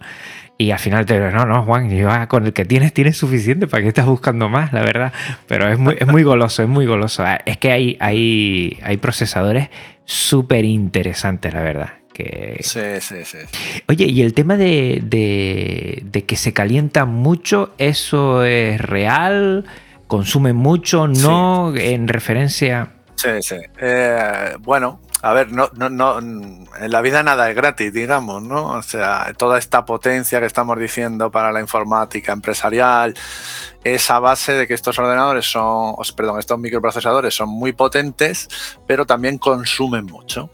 [0.63, 3.67] Y al final te digo, no, no, Juan, ah, con el que tienes tienes suficiente,
[3.67, 4.73] ¿para qué estás buscando más?
[4.73, 5.13] La verdad.
[5.49, 7.25] Pero es muy, es muy goloso, es muy goloso.
[7.25, 9.71] Ah, es que hay, hay, hay procesadores
[10.05, 11.95] súper interesantes, la verdad.
[12.13, 12.59] Que...
[12.61, 13.39] Sí, sí, sí.
[13.89, 19.65] Oye, y el tema de, de, que se calienta mucho, ¿eso es real?
[20.07, 21.09] ¿Consume mucho?
[21.09, 21.75] ¿No?
[21.75, 22.91] En referencia...
[23.17, 23.57] Sí, sí.
[23.81, 28.73] Eh, bueno, a ver, no, no, no, en la vida nada es gratis, digamos, ¿no?
[28.73, 33.15] O sea, toda esta potencia que estamos diciendo para la informática empresarial,
[33.85, 38.49] esa base de que estos ordenadores son, perdón, estos microprocesadores son muy potentes,
[38.89, 40.51] pero también consumen mucho.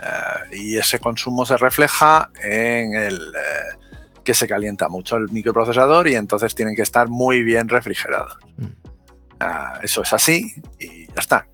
[0.00, 3.78] Eh, y ese consumo se refleja en el eh,
[4.22, 8.38] que se calienta mucho el microprocesador y entonces tienen que estar muy bien refrigerados.
[8.58, 8.64] Mm.
[8.64, 11.48] Eh, eso es así y ya está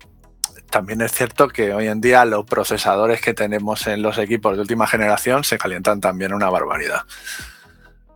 [0.71, 4.61] también es cierto que hoy en día los procesadores que tenemos en los equipos de
[4.61, 7.03] última generación se calientan también una barbaridad.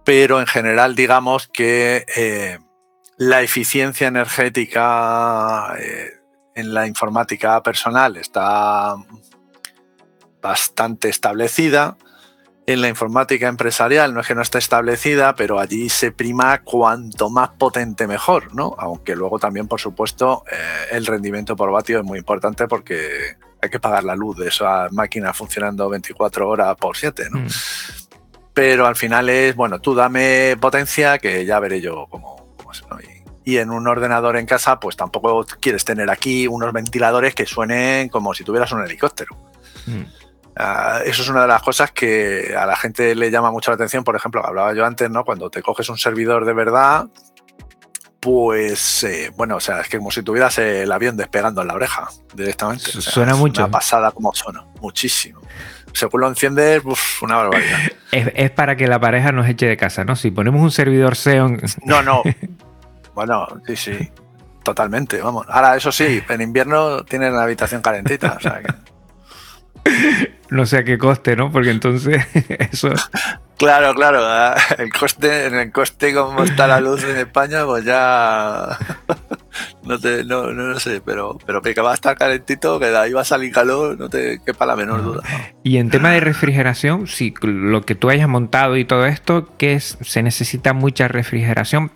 [0.04, 2.60] Pero en general digamos que eh,
[3.18, 6.14] la eficiencia energética eh,
[6.56, 8.96] en la informática personal está
[10.42, 11.98] bastante establecida
[12.68, 17.30] en la informática empresarial no es que no esté establecida, pero allí se prima cuanto
[17.30, 18.76] más potente mejor, ¿no?
[18.80, 20.56] Aunque luego también, por supuesto, eh,
[20.92, 24.88] el rendimiento por vatio es muy importante porque hay que pagar la luz de esa
[24.92, 27.40] máquina funcionando 24 horas por 7, ¿no?
[27.40, 27.48] Mm.
[28.54, 32.98] Pero al final es, bueno, tú dame potencia que ya veré yo cómo, es, ¿no?
[33.44, 38.10] y, en un ordenador en casa, pues tampoco quieres tener aquí unos ventiladores que suenen
[38.10, 39.36] como si tuvieras un helicóptero.
[39.86, 40.25] Mm.
[40.58, 43.76] Ah, eso es una de las cosas que a la gente le llama mucho la
[43.76, 44.04] atención.
[44.04, 45.26] Por ejemplo, hablaba yo antes, ¿no?
[45.26, 47.08] Cuando te coges un servidor de verdad,
[48.22, 51.76] pues eh, bueno, o sea, es que como si tuvieras el avión despegando en la
[51.76, 52.86] oreja directamente.
[53.02, 53.64] suena mucho.
[53.64, 55.42] Una pasada como suena, muchísimo.
[55.94, 56.82] Según lo enciendes,
[57.22, 57.80] una barbaridad.
[58.12, 60.16] Es, para que la pareja nos eche de casa, ¿no?
[60.16, 61.62] Si ponemos un servidor Xeon.
[61.84, 62.24] No, no.
[63.14, 64.12] bueno, sí, sí.
[64.64, 65.46] Totalmente, vamos.
[65.50, 68.38] Ahora, eso sí, en invierno tienen la habitación calentita.
[68.38, 68.95] O sea que...
[70.50, 71.52] No sé a qué coste, ¿no?
[71.52, 72.24] Porque entonces
[72.72, 72.90] eso.
[73.58, 74.20] Claro, claro.
[74.22, 78.78] Ah, el coste, en el coste como está la luz en España, pues ya
[79.84, 83.14] no te, no, no, sé, pero, pero que va a estar calentito, que de ahí
[83.14, 85.24] va a salir calor, no te quepa la menor duda.
[85.64, 89.74] Y en tema de refrigeración, si lo que tú hayas montado y todo esto, que
[89.74, 91.92] es, se necesita mucha refrigeración.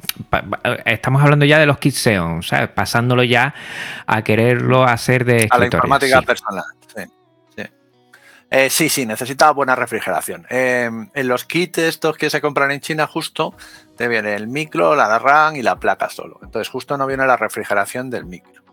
[0.86, 2.70] Estamos hablando ya de los kits Xeon, ¿sabes?
[2.70, 3.54] Pasándolo ya
[4.08, 6.64] a quererlo hacer de A la informática personal.
[8.52, 10.46] Eh, sí, sí, necesita buena refrigeración.
[10.50, 13.54] Em, en los kits estos que se compran en China justo
[13.96, 16.40] te viene el micro, la RAM y la placa solo.
[16.42, 18.64] Entonces justo no viene la refrigeración del micro.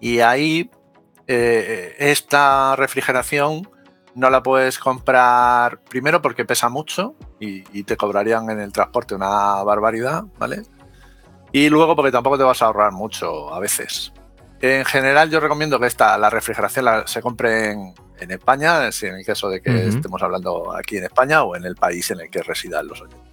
[0.00, 0.70] Y ahí
[1.26, 3.68] eh, esta refrigeración
[4.14, 9.14] no la puedes comprar primero porque pesa mucho y, y, te cobrarían en el transporte
[9.14, 10.62] una barbaridad, ¿vale?
[11.52, 14.12] Y luego porque tampoco te vas a ahorrar mucho a veces.
[14.60, 19.14] En general yo recomiendo que esta, la refrigeración la, se compre en, en España, en
[19.14, 22.30] el caso de que estemos hablando aquí en España o en el país en el
[22.30, 23.30] que residan los oyentes.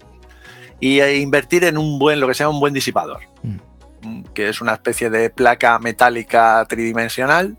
[0.79, 3.57] Y e invertir en un buen, lo que sea un buen disipador, mm.
[4.03, 7.57] Mm, que es una especie de placa metálica tridimensional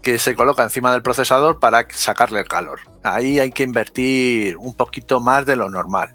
[0.00, 2.80] que se coloca encima del procesador para sacarle el calor.
[3.04, 6.14] Ahí hay que invertir un poquito más de lo normal.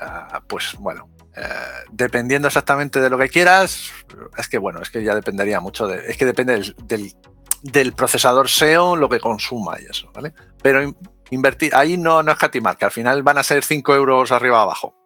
[0.00, 1.44] Ah, pues bueno, eh,
[1.90, 3.90] dependiendo exactamente de lo que quieras,
[4.36, 7.14] es que bueno, es que ya dependería mucho de, es que depende del
[7.62, 10.34] del procesador SEO lo que consuma y eso, ¿vale?
[10.62, 10.94] Pero
[11.30, 14.60] invertir, ahí no, no es catimar, que al final van a ser 5 euros arriba
[14.60, 14.96] abajo.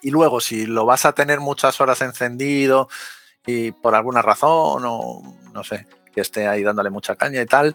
[0.00, 2.88] Y luego, si lo vas a tener muchas horas encendido
[3.44, 7.74] y por alguna razón o no sé, que esté ahí dándole mucha caña y tal,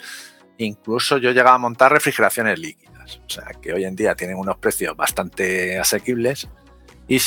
[0.58, 3.20] incluso yo llegaba a montar refrigeraciones líquidas.
[3.26, 6.48] O sea, que hoy en día tienen unos precios bastante asequibles
[7.10, 7.20] y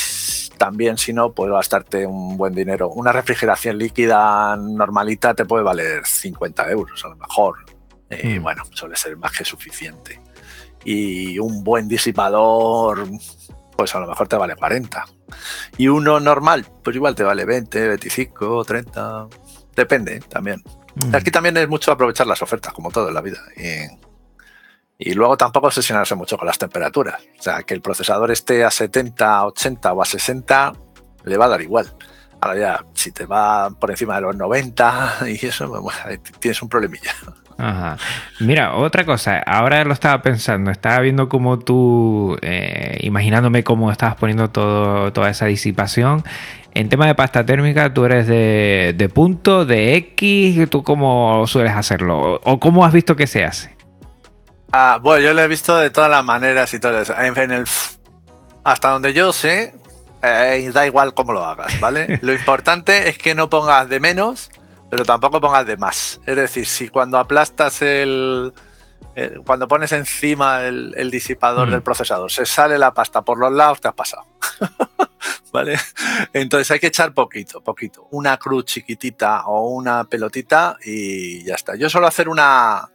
[0.57, 2.89] también, si no, puedo gastarte un buen dinero.
[2.91, 7.57] Una refrigeración líquida normalita te puede valer 50 euros a lo mejor.
[8.09, 8.43] Y mm.
[8.43, 10.21] bueno, suele ser más que suficiente.
[10.85, 13.09] Y un buen disipador,
[13.77, 15.05] pues a lo mejor te vale 40.
[15.79, 19.27] Y uno normal, pues igual te vale 20, 25, 30.
[19.75, 20.63] Depende también.
[20.95, 21.17] Mm.
[21.17, 23.41] Aquí también es mucho aprovechar las ofertas, como todo en la vida.
[23.57, 24.12] Y
[24.99, 27.21] y luego tampoco obsesionarse mucho con las temperaturas.
[27.39, 30.73] O sea, que el procesador esté a 70, 80 o a 60,
[31.25, 31.87] le va a dar igual.
[32.41, 35.73] Ahora ya, si te va por encima de los 90 y eso,
[36.41, 37.13] tienes un problemilla.
[37.59, 37.97] Ajá.
[38.41, 44.17] Mira, otra cosa, ahora lo estaba pensando, estaba viendo cómo tú, eh, imaginándome cómo estabas
[44.17, 46.25] poniendo todo, toda esa disipación.
[46.75, 51.73] En tema de pasta térmica, tú eres de, de punto, de X, ¿tú cómo sueles
[51.73, 52.41] hacerlo?
[52.43, 53.82] ¿O cómo has visto que se hace?
[54.75, 57.15] Ah, bueno, yo lo he visto de todas las maneras y todo eso.
[57.19, 57.67] En, el,
[58.65, 59.75] hasta donde yo sé,
[60.23, 62.19] eh, da igual cómo lo hagas, ¿vale?
[62.23, 64.51] lo importante es que no pongas de menos,
[64.91, 66.21] pero tampoco pongas de más.
[66.25, 68.55] Es decir, si cuando aplastas el.
[69.45, 71.73] cuando pones encima el, disipador mm.
[71.73, 74.25] del procesador, se sale la pasta por los lados, te has pasado.
[75.53, 75.79] ¿Vale?
[76.33, 78.09] Entonces hay que echar poquito, poquito.
[78.13, 81.77] Una cruz chiquitita o una pelotita y ya está.
[81.77, 82.89] Yo suelo hacer una,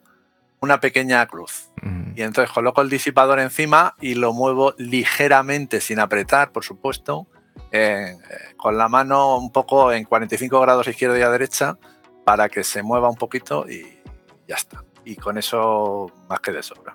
[0.59, 1.71] una pequeña cruz.
[2.15, 7.27] Y entonces coloco el disipador encima y lo muevo ligeramente, sin apretar, por supuesto,
[7.71, 8.17] eh,
[8.57, 11.77] con la mano un poco en 45 grados izquierda y a derecha
[12.25, 13.99] para que se mueva un poquito y
[14.47, 14.83] ya está.
[15.05, 16.93] Y con eso más que de sobra.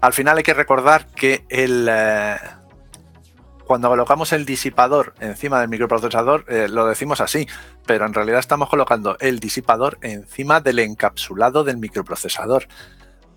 [0.00, 2.36] Al final hay que recordar que el, eh,
[3.66, 7.46] cuando colocamos el disipador encima del microprocesador, eh, lo decimos así,
[7.86, 12.66] pero en realidad estamos colocando el disipador encima del encapsulado del microprocesador.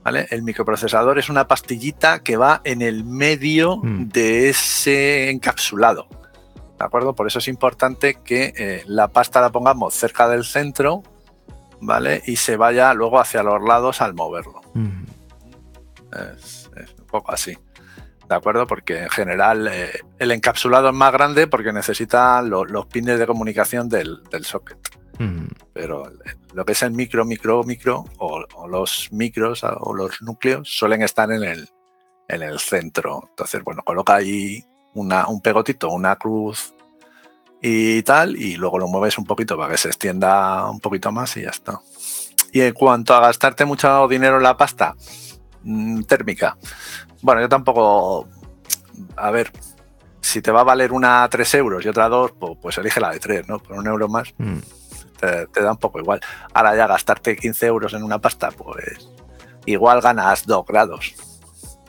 [0.03, 0.27] ¿vale?
[0.29, 4.09] El microprocesador es una pastillita que va en el medio mm.
[4.09, 6.07] de ese encapsulado.
[6.77, 7.15] ¿De acuerdo?
[7.15, 11.03] Por eso es importante que eh, la pasta la pongamos cerca del centro,
[11.81, 12.21] ¿vale?
[12.27, 14.61] Y se vaya luego hacia los lados al moverlo.
[14.73, 15.05] Mm.
[16.13, 17.57] es un poco así.
[18.27, 18.67] ¿De acuerdo?
[18.67, 23.89] Porque en general eh, el encapsulado es más grande porque necesita los pines de comunicación
[23.89, 24.77] del, socket.
[25.73, 26.11] Pero
[26.53, 31.31] lo que es el micro, micro, micro, o, los micros o los núcleos suelen estar
[31.31, 31.69] en el,
[32.27, 33.25] en el centro.
[33.29, 34.63] Entonces, bueno, coloca ahí
[34.93, 36.73] una, un pegotito, una cruz
[37.61, 41.35] y tal, y luego lo mueves un poquito para que se extienda un poquito más
[41.37, 41.79] y ya está.
[42.51, 44.95] Y en cuanto a gastarte mucho dinero en la pasta
[46.07, 46.57] térmica,
[47.21, 48.27] bueno, yo tampoco.
[49.15, 49.51] A ver,
[50.21, 52.77] si te va a valer una a 3 euros y otra a 2, pues, pues,
[52.77, 53.59] elige la de 3, ¿no?
[53.59, 54.57] Por un euro más mm.
[55.19, 56.19] te, da un poco igual.
[56.53, 59.09] Ahora ya gastarte 15 euros en una pasta, pues
[59.65, 61.15] igual ganas 2 grados.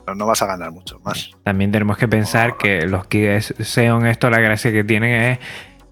[0.05, 1.33] Pero no vas a ganar mucho más.
[1.45, 5.39] También tenemos que pensar que los que sean esto, la gracia que tienen es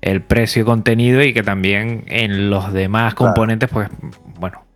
[0.00, 3.90] el precio y contenido y que también en los demás componentes, pues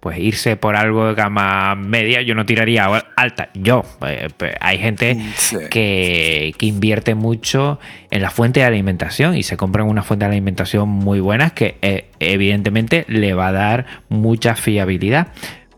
[0.01, 2.87] pues irse por algo de gama media, yo no tiraría
[3.17, 3.51] alta.
[3.55, 5.17] Yo, eh, pues, hay gente
[5.71, 7.79] que, invierte mucho
[8.11, 11.77] en la fuente de alimentación y se compran una fuente de alimentación muy buena que
[11.83, 15.29] eh, evidentemente le va a dar mucha fiabilidad.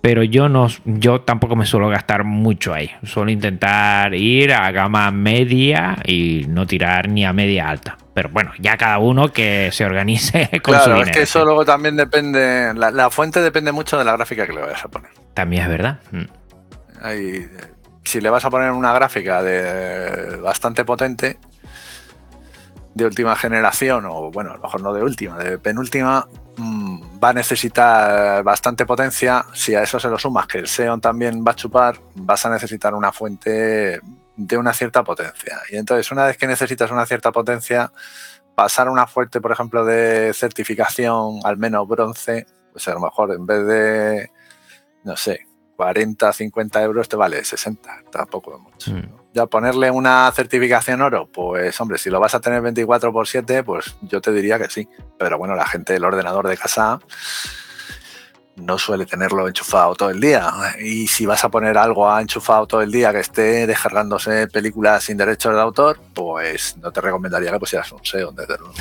[0.03, 2.91] Pero yo no, yo tampoco me suelo gastar mucho ahí.
[3.05, 7.97] Suelo intentar ir a gama media y no tirar ni a media alta.
[8.13, 11.65] Pero bueno, ya cada uno que se organice con claro, su es que eso luego
[11.65, 15.13] también depende, la, fuente depende mucho de la gráfica que le vayas a poner.
[15.35, 16.01] También es verdad.
[16.11, 16.25] Mm.
[18.03, 21.39] si le vas a poner una gráfica de bastante potente,
[22.95, 26.27] de última generación, o bueno, a lo mejor no de última, de penúltima,
[27.23, 29.45] va a necesitar bastante potencia.
[29.53, 32.51] Si a eso se lo sumas que el Xeon también va a chupar, vas a
[32.51, 34.01] necesitar una fuente
[34.37, 35.61] de una cierta potencia.
[35.71, 37.93] Y entonces, una vez que necesitas una cierta potencia,
[38.55, 43.47] pasar una fuerte, por ejemplo, de certificación, al menos bronce, pues a lo mejor en
[43.47, 44.31] vez de,
[45.05, 45.47] no sé,
[45.77, 48.91] 40, 50 euros te vale 60, tampoco es mucho.
[48.93, 49.22] Mm.
[49.35, 53.65] Ya ponerle una certificación oro, pues hombre, si lo vas a tener 24 por 7,
[53.65, 54.89] pues yo te diría que sí.
[55.19, 57.01] Pero bueno, la gente del ordenador de casa
[58.57, 60.51] no suele tenerlo enchufado todo el día.
[60.81, 65.05] Y si vas a poner algo a enchufado todo el día que esté descargándose películas
[65.05, 68.75] sin derechos de autor, pues no te recomendaría que pusieras un SEO, desde luego.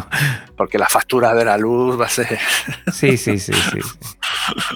[0.56, 2.38] Porque la factura de la luz va a ser.
[2.92, 3.78] sí, sí, sí, sí.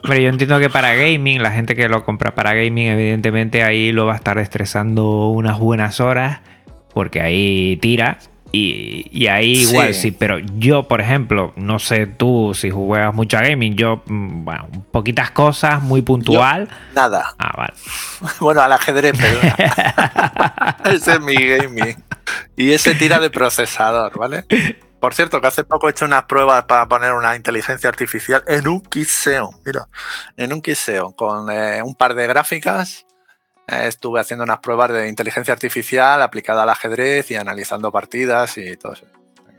[0.02, 3.90] Pero yo entiendo que para gaming, la gente que lo compra para gaming, evidentemente ahí
[3.92, 6.40] lo va a estar estresando unas buenas horas,
[6.94, 8.18] porque ahí tira
[8.52, 13.42] y, ahí igual sí, pero yo, por ejemplo, no sé tú si juegas mucho a
[13.42, 16.68] gaming, yo, mm, bueno, poquitas cosas, muy puntual.
[16.94, 17.34] nada.
[17.38, 17.74] Ah, vale.
[18.40, 19.40] bueno, al ajedrez, pero
[20.96, 21.96] ese es mi gaming.
[22.56, 24.44] Y ese tira de procesador, ¿vale?
[25.00, 28.66] Por cierto, que hace poco he hecho unas pruebas para poner una inteligencia artificial en
[28.66, 29.08] un kit
[29.64, 29.86] mira,
[30.36, 30.78] en un kit
[31.14, 33.05] con eh, un par de gráficas
[33.66, 38.92] estuve haciendo unas pruebas de inteligencia artificial aplicada al ajedrez y analizando partidas y todo
[38.92, 39.06] eso.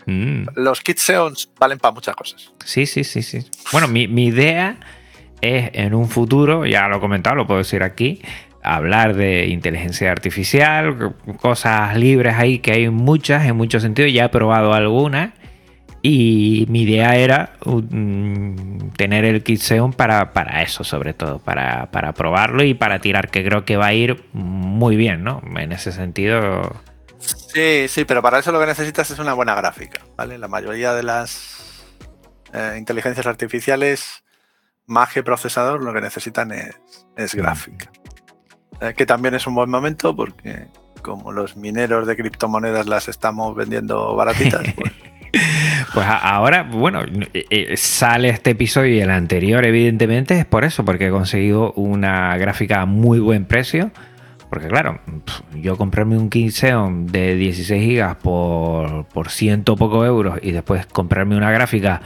[0.05, 0.47] Mm.
[0.55, 2.53] Los kits SEO valen para muchas cosas.
[2.63, 3.45] Sí, sí, sí, sí.
[3.71, 4.77] Bueno, mi, idea
[5.41, 8.21] es en un futuro, ya lo he comentado, lo puedo decir aquí,
[8.63, 14.29] hablar de inteligencia artificial, cosas libres ahí, que hay muchas en muchos sentidos, ya he
[14.29, 15.33] probado algunas
[16.01, 21.89] y mi idea era mm, tener el kit Xeon para, para eso, sobre todo, para,
[22.13, 25.41] probarlo y para tirar, que creo que va a ir muy bien, ¿no?
[25.55, 26.75] En ese sentido.
[27.19, 30.37] Sí, sí, pero para eso lo que necesitas es una buena gráfica, ¿vale?
[30.37, 31.85] La mayoría de las
[32.53, 34.23] eh, inteligencias artificiales,
[34.85, 37.37] más que procesador, lo que necesitan es, mm.
[37.37, 37.91] gráfica.
[38.81, 40.67] Eh, que también es un buen momento porque
[41.01, 44.91] como los mineros de criptomonedas las estamos vendiendo baratitas, pues
[45.97, 47.01] Pues ahora, bueno,
[47.33, 51.73] eh, eh, sale este episodio y el anterior, evidentemente, es por eso, porque he conseguido
[51.73, 53.89] una gráfica a muy buen precio.
[54.47, 54.99] Porque claro,
[55.55, 60.85] yo comprarme un King Xeon de 16 GB por, por ciento poco euros y después
[60.85, 61.99] comprarme una gráfica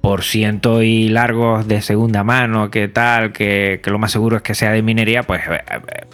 [0.00, 4.42] por ciento y largos de segunda mano, que tal, que, que, lo más seguro es
[4.42, 6.06] que sea de minería, pues eh,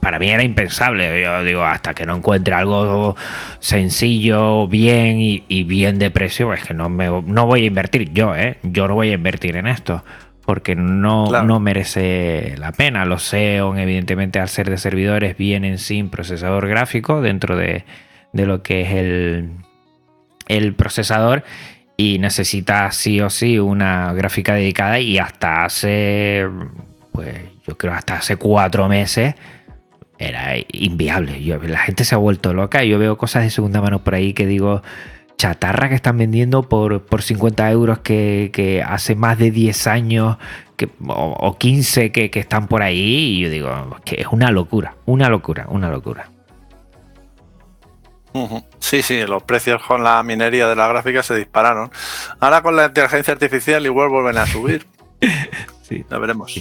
[0.00, 1.22] para mí era impensable.
[1.22, 3.16] Yo digo, hasta que no encuentre algo
[3.58, 8.34] sencillo, bien y, bien de precio, pues que no, me, no voy a invertir yo,
[8.34, 8.56] ¿eh?
[8.62, 10.02] Yo no voy a invertir en esto.
[10.44, 13.04] Porque no, no merece la pena.
[13.04, 17.84] Los SEO, evidentemente, al ser de servidores, vienen sin procesador gráfico dentro de,
[18.32, 19.50] lo que es el,
[20.48, 21.44] el procesador
[21.96, 26.48] y necesita sí o sí una gráfica dedicada y hasta hace,
[27.12, 27.36] pues
[27.66, 29.34] yo creo hasta hace cuatro meses
[30.20, 31.40] era inviable.
[31.40, 32.84] la gente se ha vuelto loca.
[32.84, 34.82] Yo veo cosas de segunda mano por ahí que digo,
[35.38, 40.36] chatarra que están vendiendo por, por 50 euros que, hace más de 10 años
[40.76, 43.38] que, o, 15 que, están por ahí.
[43.38, 46.30] Y yo digo, que es una locura, una locura, una locura.
[48.78, 51.90] Sí, sí, los precios con la minería de la gráfica se dispararon.
[52.38, 54.86] Ahora con la inteligencia artificial igual vuelven a subir.
[55.82, 56.04] sí.
[56.10, 56.52] La veremos.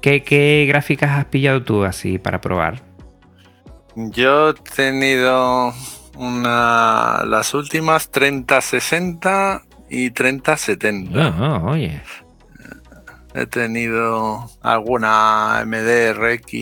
[0.00, 2.95] ¿Qué, ¿Qué gráficas has pillado tú así para probar?
[3.96, 5.72] Yo he tenido
[6.16, 11.18] una, las últimas 3060 y 3070.
[11.18, 12.02] Ah, oye.
[13.34, 16.52] he tenido alguna AMD RX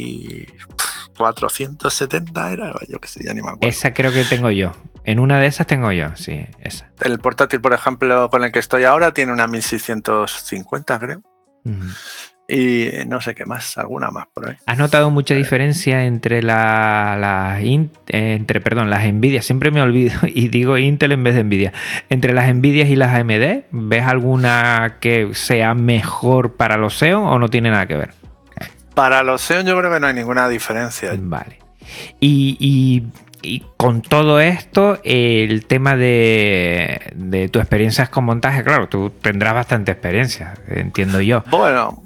[1.16, 3.68] 470 era, yo que sé, ya ni me acuerdo.
[3.68, 4.72] Esa creo que tengo yo.
[5.05, 6.91] En una de esas tengo yo, sí, esa.
[7.01, 11.22] El portátil, por ejemplo, con el que estoy ahora tiene una 1650, creo.
[11.64, 11.85] Ujú.
[12.47, 14.57] Y no sé qué más, alguna más por ahí.
[14.67, 19.41] ¿Has notado mucha diferencia entre la- in- eh, entre, perdón, las Nvidia?
[19.41, 21.73] Siempre me olvido y digo Intel en vez de Nvidia.
[22.11, 27.39] Entre las Nvidia y las AMD, ¿ves alguna que sea mejor para los Xeon o
[27.39, 28.11] no tiene nada que ver?
[28.95, 31.13] Para los Xeon yo creo que no hay ninguna diferencia.
[31.19, 31.59] Vale.
[32.21, 33.05] Y, y-
[33.47, 39.53] y con todo esto, el tema de, de tu experiencia con montaje, claro, tú tendrás
[39.53, 41.45] bastante experiencia, entiendo yo.
[41.51, 42.03] Bueno,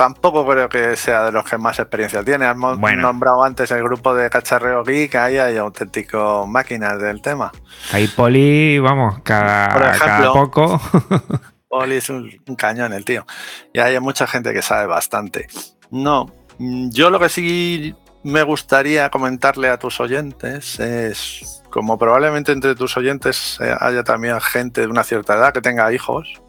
[0.00, 2.46] tampoco creo que sea de los que más experiencia tiene.
[2.46, 3.02] Hemos Bueno.
[3.02, 7.52] nombrado antes el grupo de Cacharreo Geek, ahí hay auténticos máquinas del tema.
[7.92, 10.80] Ahí Poli, vamos, cada, Por ejemplo, cada poco.
[11.68, 13.26] Oli es un, un cañón el tío.
[13.74, 15.48] Y hay mucha gente que sabe bastante.
[15.90, 22.52] No, mm, yo lo que sí me gustaría comentarle a tus oyentes es, como probablemente
[22.52, 26.40] entre tus oyentes eh, haya también gente de una cierta edad que tenga hijos,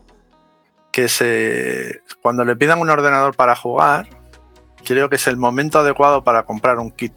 [0.92, 4.08] que se, cuando le pidan un ordenador para jugar,
[4.84, 7.14] creo que es el momento adecuado para comprar un kit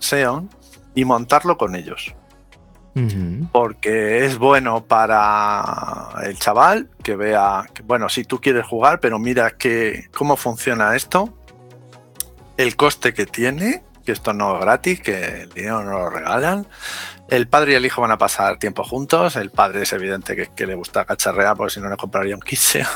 [0.00, 0.48] Xeon
[0.94, 2.14] y montarlo con ellos
[3.52, 9.18] porque es bueno para el chaval que vea que, bueno, si tú quieres jugar, pero
[9.18, 11.32] mira que, cómo funciona esto,
[12.56, 16.66] el coste que tiene, que esto no es gratis, que el dinero no lo regalan.
[17.28, 19.36] El padre y el hijo van a pasar tiempo juntos.
[19.36, 22.40] El padre es evidente que, que le gusta cacharrear, porque si no le compraría un
[22.40, 22.86] kit Xeon.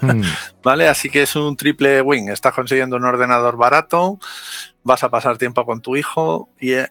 [0.00, 0.22] Mm.
[0.62, 0.88] ¿Vale?
[0.88, 2.28] Así que es un triple win.
[2.28, 4.18] Estás consiguiendo un ordenador barato,
[4.82, 6.88] vas a pasar tiempo con tu hijo y eh,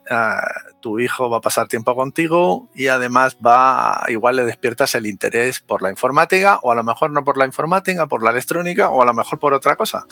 [0.81, 5.59] tu hijo va a pasar tiempo contigo y además va, igual le despiertas el interés
[5.59, 9.01] por la informática o a lo mejor no por la informática, por la electrónica o
[9.01, 10.05] a lo mejor por otra cosa.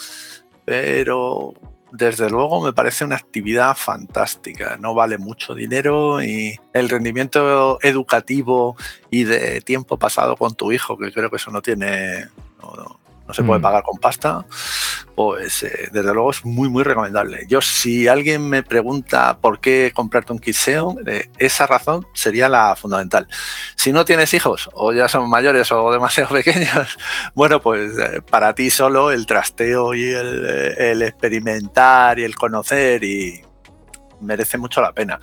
[0.65, 1.53] Pero
[1.91, 4.77] desde luego me parece una actividad fantástica.
[4.77, 8.75] No vale mucho dinero y el rendimiento educativo
[9.09, 12.27] y de tiempo pasado con tu hijo, que creo que eso no tiene,
[12.61, 13.63] no, no se puede Mm.
[13.63, 14.45] pagar con pasta,
[15.15, 17.45] pues eh, desde luego es muy, muy recomendable.
[17.47, 22.75] Yo, si alguien me pregunta por qué comprarte un kit eh, esa razón sería la
[22.75, 23.27] fundamental.
[23.75, 26.97] Si no tienes hijos, o ya son mayores o demasiado pequeños,
[27.35, 30.45] bueno, pues eh, para ti solo el trasteo y el,
[30.77, 33.43] el experimentar y el conocer y
[34.21, 35.19] merece mucho la pena.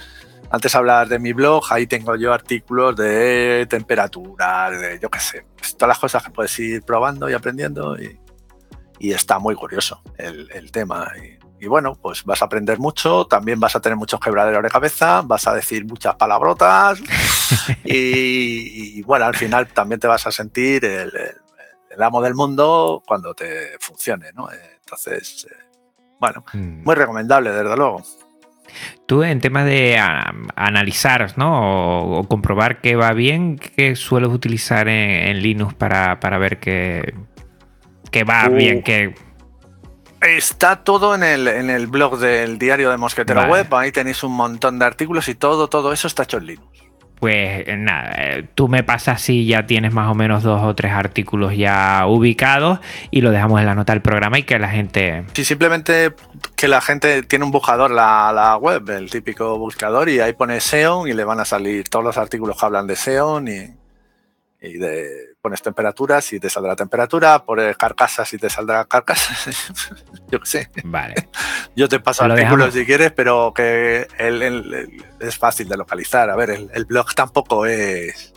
[0.54, 5.44] Antes hablar de mi blog, ahí tengo yo artículos de temperatura, de yo qué sé,
[5.56, 8.20] pues, todas las cosas que puedes ir probando y aprendiendo y,
[9.00, 11.10] y está muy curioso el, el tema.
[11.20, 14.68] Y, y bueno, pues vas a aprender mucho, también vas a tener muchos quebraderos de
[14.70, 17.00] cabeza, vas a decir muchas palabrotas
[17.84, 21.40] y, y, bueno, al final también te vas a sentir el, el-
[21.90, 24.48] el amo del mundo cuando te funcione, ¿no?
[24.52, 25.54] Entonces, eh,
[26.20, 26.82] bueno, Mm.
[26.84, 28.02] muy recomendable, desde luego.
[29.06, 32.00] Tú en tema de ah, analizar, ¿no?
[32.00, 36.58] O, o comprobar que va bien, ¿qué sueles utilizar en, en Linux para, para ver
[36.60, 37.14] que,
[38.10, 38.54] que va Uh.
[38.54, 38.82] bien?
[38.82, 39.14] Que,
[40.20, 43.52] Está todo en el, en el blog del diario de Mosquetero Vale.
[43.52, 46.83] Web, ahí tenéis un montón de artículos y todo, todo eso está hecho en Linux.
[47.24, 51.56] Pues nada, tú me pasas si ya tienes más o menos dos o tres artículos
[51.56, 55.24] ya ubicados y lo dejamos en la nota del programa y que la gente...
[55.32, 56.12] Si simplemente
[56.54, 60.60] que la gente tiene un buscador la, la web, el típico buscador, y ahí pone
[60.60, 65.33] Xeon y le van a salir todos los artículos que hablan de y, y de
[65.44, 69.46] pones temperaturas y te saldrá temperatura, pones carcasas y te saldrá carcasas.
[70.30, 70.70] Yo qué sé.
[70.84, 71.28] Vale.
[71.76, 75.76] Yo te paso Lo artículos si quieres, pero que el- el- el- es fácil de
[75.76, 76.30] localizar.
[76.30, 78.32] A ver, el, blog tampoco es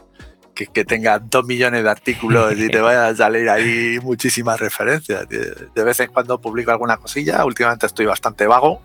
[0.54, 5.30] que, que tenga dos millones de artículos y te vayan a salir ahí muchísimas referencias.
[5.30, 7.46] De, de vez en cuando publico alguna cosilla.
[7.46, 8.82] Últimamente estoy bastante vago.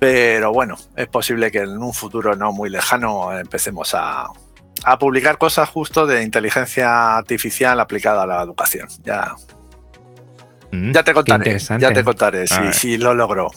[0.00, 4.26] Pero bueno, es posible que en un futuro no muy lejano empecemos a,
[4.84, 8.88] a publicar cosas justo de inteligencia artificial aplicada a la educación.
[9.04, 9.34] Ya,
[10.72, 13.50] Mm, ya te contaré, ya te contaré si, si lo logro.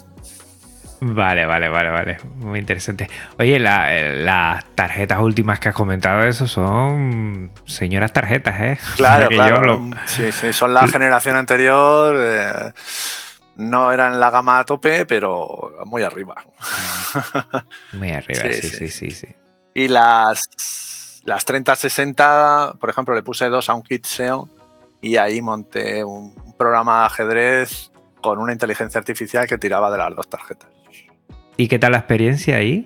[1.01, 2.17] Vale, vale, vale, vale.
[2.35, 3.09] Muy interesante.
[3.39, 8.77] Oye, la- eh, las tarjetas últimas que has comentado, eso son señoras tarjetas, ¿eh?
[8.97, 9.61] Claro, claro.
[9.61, 12.15] lo- Sí, sí, son la generación anterior.
[12.19, 12.73] eh,
[13.55, 16.35] no eran la gama a tope, pero muy arriba.
[17.93, 19.27] Muy arriba, sí, sí, sí, sí.
[19.73, 20.47] Y las,
[21.29, 24.49] las 3060, por ejemplo, le puse dos a un kit Xeon
[25.01, 30.15] y ahí monté un programa de ajedrez con una inteligencia artificial que tiraba de las
[30.15, 30.69] dos tarjetas.
[31.55, 32.85] ¿Y qué tal la experiencia ahí?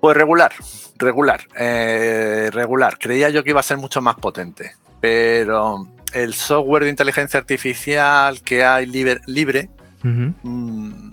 [0.00, 0.52] Pues regular,
[0.96, 2.98] regular, eh, regular.
[2.98, 8.40] Creía yo que iba a ser mucho más potente, pero el software de inteligencia artificial
[8.42, 9.68] que hay libre,
[10.02, 11.10] mm,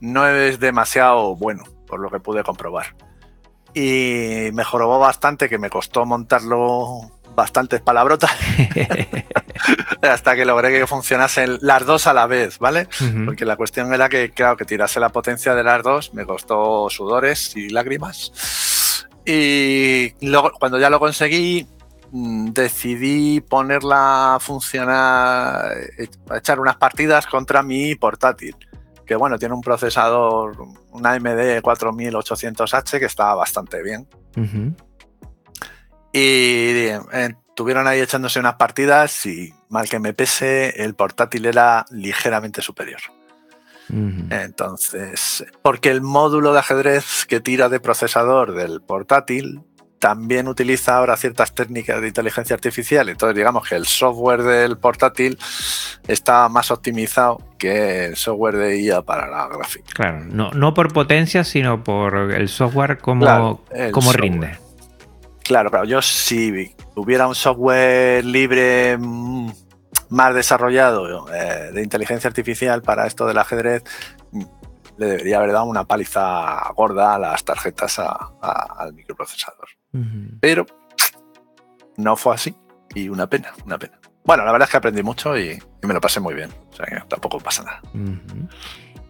[0.00, 2.94] no es demasiado bueno, por lo que pude comprobar.
[3.74, 8.30] Y me jorobó bastante, que me costó montarlo bastantes palabrotas
[10.02, 12.88] hasta que logré que funcionasen las dos a la vez, ¿vale?
[13.24, 16.88] Porque la cuestión era que, claro, que tirase la potencia de las dos me costó
[16.90, 18.32] sudores y lágrimas.
[19.24, 21.66] Y luego, cuando ya lo conseguí,
[22.12, 28.54] mm, decidí ponerla a funcionar, eh, a echar unas partidas contra mi portátil.
[29.06, 30.56] Que bueno, tiene un procesador,
[30.90, 34.08] una AMD 4800H que está bastante bien.
[36.12, 37.00] Y eh,
[37.48, 43.00] estuvieron ahí echándose unas partidas y mal que me pese, el portátil era ligeramente superior.
[43.88, 49.62] Entonces, porque el módulo de ajedrez que tira de procesador del portátil
[50.04, 53.08] también utiliza ahora ciertas técnicas de inteligencia artificial.
[53.08, 55.38] Entonces, digamos que el software del portátil
[56.06, 59.86] está más optimizado que el software de IA para la gráfica.
[59.94, 64.30] Claro, no, no por potencia, sino por el software como, Claro, el como software.
[64.30, 64.58] rinde.
[65.42, 69.52] Claro, pero yo si tuviera un software libre mm,
[70.10, 73.82] más desarrollado eh, de inteligencia artificial para esto del ajedrez,
[74.32, 74.42] mm,
[74.98, 79.68] le debería haber dado una paliza gorda a las tarjetas a- a- al microprocesador.
[80.40, 80.66] Pero
[81.96, 82.54] no fue así
[82.94, 83.98] y una pena, una pena.
[84.24, 85.50] Bueno, la verdad es que aprendí mucho y,
[85.82, 86.50] y me lo pasé muy bien.
[86.72, 87.80] O sea que tampoco pasa nada.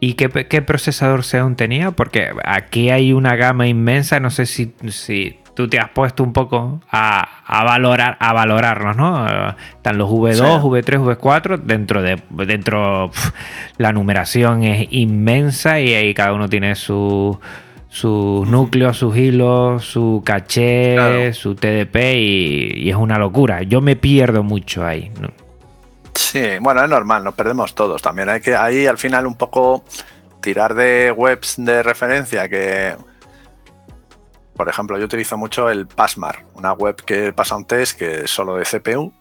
[0.00, 1.92] ¿Y qué, qué procesador Xeon tenía?
[1.92, 6.32] Porque aquí hay una gama inmensa, no sé si, si tú te has puesto un
[6.32, 9.26] poco a, a valorar a valorarlos, ¿no?
[9.76, 10.42] Están los V2, Sí.
[10.42, 13.32] V3, V4, dentro de dentro pf,
[13.78, 17.38] la numeración es inmensa y ahí cada uno tiene su
[17.94, 21.32] sus núcleos, sus hilos, su caché, Claro.
[21.32, 23.62] su TDP y, y es una locura.
[23.62, 25.12] Yo me pierdo mucho ahí.
[25.20, 25.28] ¿no?
[26.12, 28.02] Sí, bueno, es normal, nos perdemos todos.
[28.02, 29.84] También hay que ahí al final un poco
[30.40, 32.96] tirar de webs de referencia que,
[34.56, 38.30] por ejemplo, yo utilizo mucho el Passmar, una web que pasa un test que es
[38.30, 39.12] solo de CPU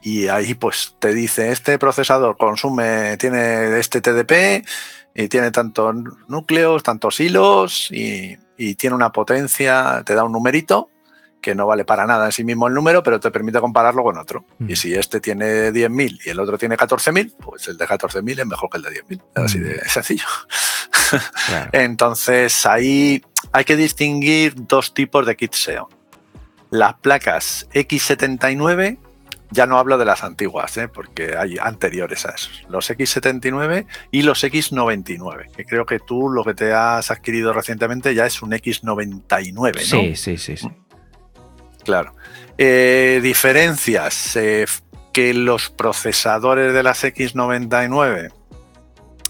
[0.00, 4.64] y ahí pues te dice este procesador consume, tiene este TDP
[5.14, 5.94] y tiene tantos
[6.28, 10.88] núcleos, tantos hilos y, y tiene una potencia, te da un numerito
[11.40, 14.16] que no vale para nada en sí mismo el número, pero te permite compararlo con
[14.16, 14.46] otro.
[14.60, 14.70] Mm.
[14.70, 18.46] Y si este tiene 10.000 y el otro tiene 14.000, pues el de 14.000 es
[18.46, 19.22] mejor que el de 10.000.
[19.44, 19.62] Así Mm.
[19.64, 20.24] de sencillo.
[21.46, 21.68] Claro.
[21.72, 25.88] Entonces ahí hay que distinguir dos tipos de kit SEO.
[26.70, 28.98] Las placas X79,
[29.52, 30.88] ya no hablo de las antiguas, ¿eh?
[30.88, 32.64] porque hay anteriores a esos.
[32.68, 38.14] Los X79 y los X99, que creo que tú lo que te has adquirido recientemente
[38.14, 39.72] ya es un X99, ¿no?
[39.72, 40.68] Sí, sí, sí, sí.
[41.84, 42.14] Claro.
[42.58, 44.36] Eh, diferencias.
[44.36, 44.66] eh,
[45.12, 48.32] que los procesadores de las X99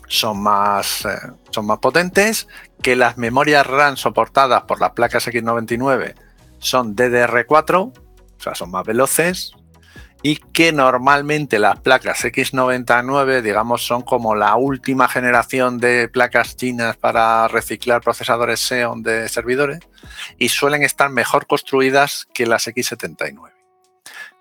[0.07, 1.07] son más,
[1.51, 2.47] son más potentes,
[2.83, 6.15] que las memorias RAM soportadas por las placas X99
[6.59, 7.93] son DDR4, o
[8.39, 9.53] sea, son más veloces,
[10.23, 16.97] y que normalmente las placas X99, digamos, son como la última generación de placas chinas
[16.97, 19.81] para reciclar procesadores Xeon de servidores
[20.39, 23.51] y suelen estar mejor construidas que las X79.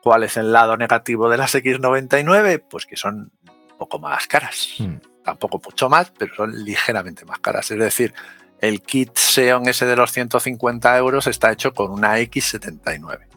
[0.03, 2.63] ¿Cuál es el lado negativo de las X99?
[2.69, 4.75] Pues que son un poco más caras.
[4.79, 4.95] Mm.
[5.23, 7.69] Tampoco mucho más, pero son ligeramente más caras.
[7.71, 8.13] Es decir,
[8.59, 13.30] el kit Xeon ese de los 150 euros está hecho con una X79.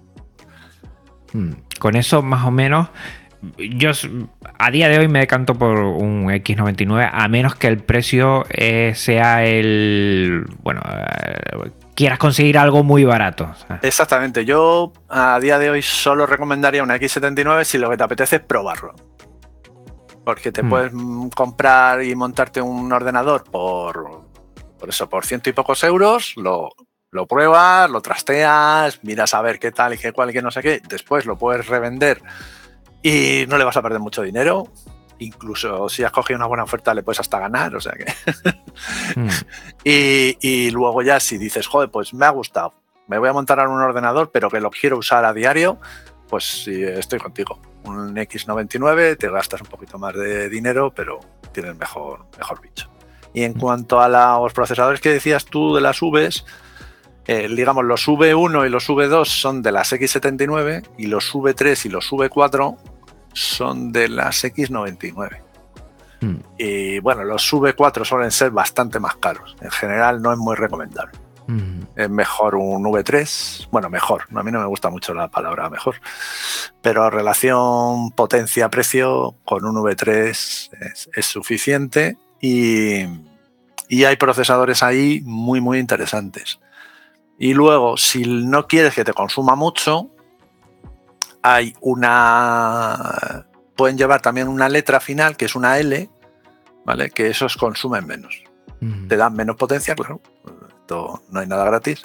[1.35, 1.51] Mm.
[1.79, 2.89] Con eso, más o menos,
[3.59, 3.91] yo
[4.59, 8.93] a día de hoy me decanto por un X99, a menos que el precio eh,
[8.95, 10.47] sea el.
[10.63, 13.53] Bueno, eh, quieras conseguir algo muy barato.
[13.83, 14.45] Exactamente.
[14.45, 18.43] Yo a día de hoy solo recomendaría una X79 si lo que te apetece es
[18.43, 18.95] probarlo.
[20.25, 20.71] Porque te Hmm.
[20.71, 24.23] puedes mm, comprar y montarte un ordenador por,
[24.79, 26.71] por eso, por ciento y pocos euros, lo,
[27.15, 30.51] lo pruebas, lo trasteas, miras a ver qué tal y qué cual y qué no
[30.51, 32.21] sé qué, después lo puedes revender
[33.05, 34.67] y no le vas a perder mucho dinero.
[35.21, 38.07] Incluso si has cogido una buena oferta le puedes hasta ganar, o sea que...
[39.15, 39.29] Mm.
[39.85, 42.75] Y, y luego ya si dices, joder, pues me ha gustado,
[43.07, 45.79] me voy a montar ahora un ordenador, pero que lo quiero usar a diario,
[46.29, 47.61] pues sí, estoy contigo.
[47.85, 51.21] Un X99, te gastas un poquito más de dinero, pero
[51.53, 52.91] tienes mejor, mejor bicho.
[53.35, 56.45] Y en cuanto a los procesadores que decías tú de las Vs,
[57.27, 61.89] eh, digamos, los V1 y los V2 son de las X79 y los V3 y
[61.89, 62.77] los V4
[63.33, 65.39] son de las X99.
[66.21, 66.37] Mm.
[66.59, 69.57] Y bueno, los V4 suelen ser bastante más caros.
[69.61, 71.19] En general no es muy recomendable.
[71.47, 71.83] Mm.
[71.97, 73.69] es mejor un V3.
[73.71, 74.25] Bueno, mejor.
[74.35, 75.97] A mí no me gusta mucho la palabra mejor.
[76.81, 83.05] Pero relación potencia-precio con un V3 es, suficiente y,
[83.89, 86.59] y, hay procesadores ahí muy, muy interesantes.
[87.39, 90.11] Y luego, si no quieres que te consuma mucho,
[91.43, 93.47] hay una...
[93.77, 96.09] Pueden llevar también una letra final que es una L,
[96.85, 97.11] ¿vale?
[97.11, 98.43] Que esos consumen menos.
[99.09, 100.21] Te dan menos potencia, claro,
[101.31, 102.03] no hay nada gratis,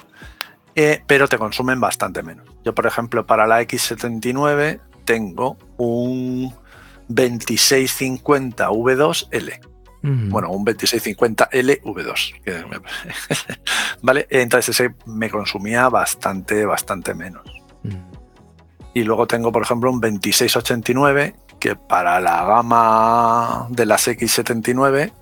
[0.74, 2.46] eh, pero te consumen bastante menos.
[2.64, 6.54] Yo, por ejemplo, para la X79 tengo un
[7.08, 8.70] 2650
[10.02, 10.28] V2L.
[10.30, 12.34] Bueno, un 2650L V2.
[14.02, 14.26] ¿Vale?
[14.30, 17.44] Entonces ese me consumía bastante, bastante menos.
[18.92, 25.12] Y luego tengo, por ejemplo, un 2689 que para la gama de las X79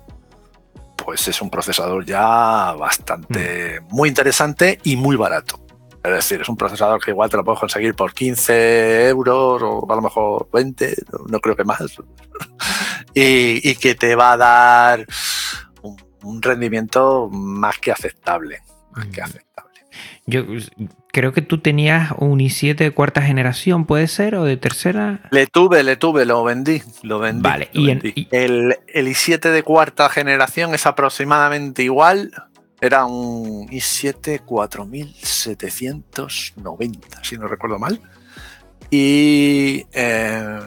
[1.09, 3.95] pues es un procesador ya bastante, mm.
[3.95, 5.59] muy interesante y muy barato.
[6.03, 9.91] Es decir, es un procesador que igual te lo puedes conseguir por 15 euros o
[9.91, 10.95] a lo mejor 20,
[11.27, 11.97] no creo que más.
[13.13, 15.05] Y, que te va a dar
[16.21, 18.61] un, rendimiento más que aceptable.
[18.91, 19.23] Más que mm.
[19.23, 19.69] aceptable.
[20.25, 20.45] Yo
[21.11, 24.35] creo que tú tenías un i7 de cuarta generación, ¿puede ser?
[24.35, 25.21] ¿O de tercera?
[25.31, 26.83] Le tuve, le tuve, lo vendí.
[27.01, 27.41] Lo vendí.
[27.41, 27.89] Vale, y,
[28.31, 32.31] El, i7 de cuarta generación es aproximadamente igual.
[32.79, 37.99] Era un i7 4790, si no recuerdo mal.
[38.91, 40.59] Y eh,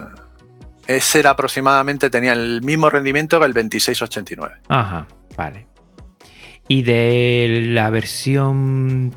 [0.87, 4.57] ese era aproximadamente, tenía el mismo rendimiento que el 2689.
[4.69, 5.07] Ajá,
[5.37, 5.67] vale.
[6.69, 9.15] Y de la versión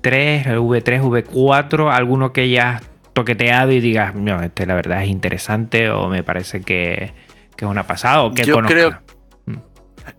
[0.00, 5.88] 3, V3, V4, alguno que hayas toqueteado y digas, no, este la verdad es interesante
[5.90, 7.14] o me parece que,
[7.56, 9.00] es una pasada o que Yo creo.
[9.46, 9.56] Mm.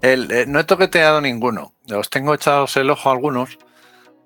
[0.02, 1.74] Eh, no he toqueteado ninguno.
[1.88, 3.58] Los tengo echados el ojo a algunos,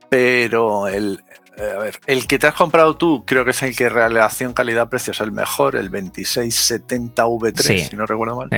[0.10, 1.24] pero el,
[1.62, 5.22] eh, el que te has comprado tú creo que es el que relación calidad-precio es
[5.22, 8.50] el mejor, el 2670 V3, si no recuerdo mal.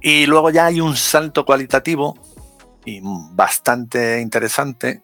[0.00, 2.16] Y luego ya hay un salto cualitativo
[2.84, 5.02] y bastante interesante,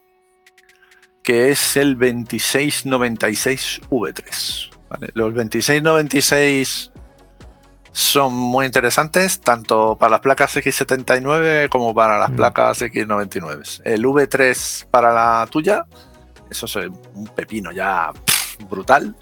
[1.25, 4.71] que es el 2696 V3.
[5.15, 6.93] Los 2696
[7.91, 12.37] son muy interesantes tanto para las placas X79 como para las mm.
[12.37, 13.83] placas X99.
[13.85, 15.87] El V3 para la tuya,
[16.53, 18.13] eso es un pepino ya
[18.71, 19.17] brutal.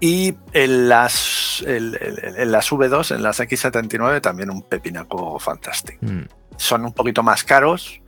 [0.00, 5.98] Y en las, en las V2, en las X79, también un pepinaco fantástico.
[6.06, 6.24] Mm
[6.58, 8.02] son un poquito más caros,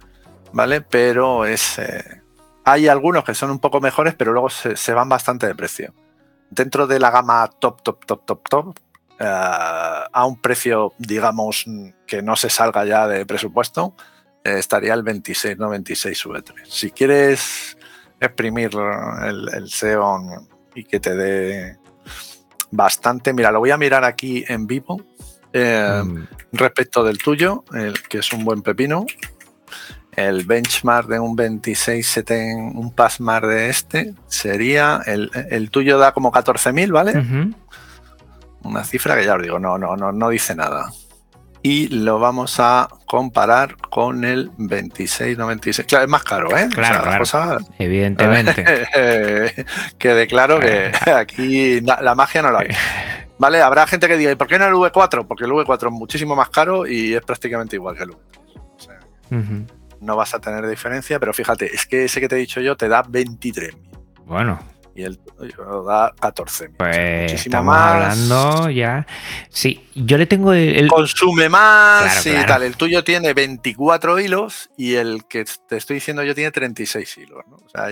[0.53, 0.83] ¿vale?
[0.83, 1.79] Pero es.
[1.79, 2.23] Eh,
[2.65, 5.95] hay algunos que son un poco mejores, pero luego se, van bastante de precio.
[6.51, 8.79] Dentro de la gama top, top, top, top, top,
[9.19, 11.65] eh, a un precio, digamos,
[12.07, 13.95] que no se salga ya de presupuesto,
[14.45, 16.67] eh, estaría el 2696 V3.
[16.67, 17.79] Si quieres
[18.21, 18.71] exprimir
[19.23, 21.79] el, el Xeon y que te dé
[22.71, 25.05] bastante, mira, lo voy a mirar aquí en vivo
[25.53, 26.27] eh, mm.
[26.53, 29.07] Respecto del tuyo, el, que es un buen pepino,
[30.13, 36.93] el benchmark de un 2670, un passmark de este, sería, el, tuyo da como 14.000,
[36.93, 37.55] ¿vale?
[38.63, 40.93] Una cifra que ya os digo, no, no, no, no dice nada.
[41.63, 45.87] Y lo vamos a comparar con el 2696.
[45.87, 46.69] Claro, es más caro, ¿eh?
[46.73, 48.65] Claro, evidentemente.
[49.99, 50.93] que claro que eh.
[51.15, 52.69] aquí la magia no la hay.
[53.41, 53.63] ¿Vale?
[53.63, 55.27] Habrá gente que diga, ¿y por qué no el V4?
[55.27, 59.67] Porque el V4 es muchísimo más caro y es prácticamente igual que el V3.
[60.01, 62.77] No vas a tener diferencia, pero fíjate, es que ese que te he dicho yo
[62.77, 63.75] te da 23.000.
[64.27, 64.59] Bueno.
[64.95, 66.71] Y tuyo da 14.000.
[66.77, 69.07] Pues estamos hablando ya.
[69.49, 70.89] Sí, yo le tengo el.
[70.89, 72.63] Consume más y tal.
[72.63, 77.45] El tuyo tiene 24 hilos y el que te estoy diciendo yo tiene 36 hilos.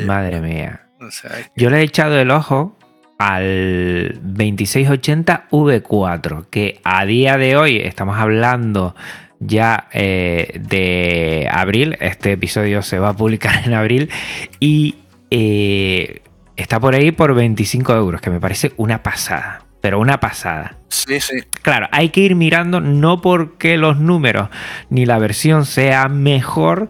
[0.04, 0.88] Madre mía.
[1.56, 2.76] Yo le he echado el ojo
[3.18, 8.94] al 2680 V4, que a día de hoy estamos hablando
[9.40, 14.10] ya eh, de abril, este episodio se va a publicar en abril
[14.60, 14.96] y
[15.30, 16.22] eh,
[16.58, 20.76] está por ahí por 25 euros, que me parece una pasada pero una pasada.
[20.88, 21.36] Sí, sí.
[21.62, 24.48] Claro, hay que ir mirando no porque los números
[24.88, 26.88] ni la versión sea mejor,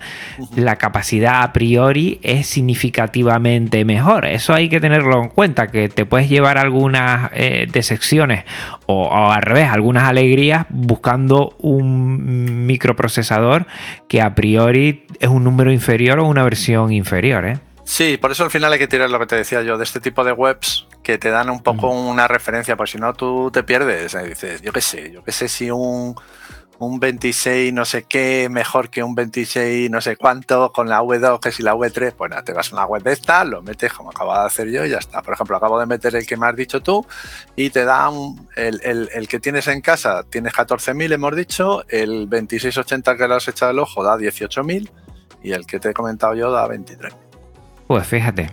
[0.54, 4.24] la capacidad a priori es significativamente mejor.
[4.24, 8.44] Eso hay que tenerlo en cuenta, que te puedes llevar algunas eh, decepciones
[8.86, 13.66] o, o, al revés, algunas alegrías buscando un microprocesador
[14.06, 17.44] que a priori es un número inferior o una versión inferior.
[17.46, 17.58] ¿eh?
[17.88, 19.98] Sí, por eso al final hay que tirar lo que te decía yo, de este
[19.98, 23.62] tipo de webs que te dan un poco una referencia, por si no tú te
[23.62, 24.14] pierdes.
[24.24, 26.14] dices, yo qué sé, yo qué sé si un,
[26.78, 31.40] un 26 no sé qué mejor que un 26 no sé cuánto con la V2
[31.40, 33.90] que si la V3, pues nada, te vas a una web de esta, lo metes
[33.94, 35.22] como acabo de hacer yo y ya está.
[35.22, 37.06] Por ejemplo, acabo de meter el que me has dicho tú
[37.56, 41.84] y te da un, el, el, el, que tienes en casa, tienes 14.000 hemos dicho,
[41.88, 44.90] el 2680 que le has echado el ojo da 18.000
[45.42, 47.27] y el que te he comentado yo da 23.
[47.88, 48.50] Pues fíjate,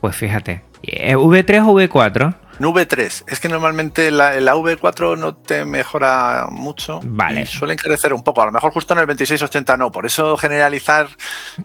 [0.00, 0.62] pues fíjate.
[0.82, 2.36] ¿V3 o V4?
[2.60, 3.24] V3.
[3.26, 7.00] Es que normalmente la, la, V4 no te mejora mucho.
[7.02, 7.40] Vale.
[7.40, 8.42] Y suele encarecer un poco.
[8.42, 9.90] A lo mejor justo en el 2680 no.
[9.90, 11.08] Por eso generalizar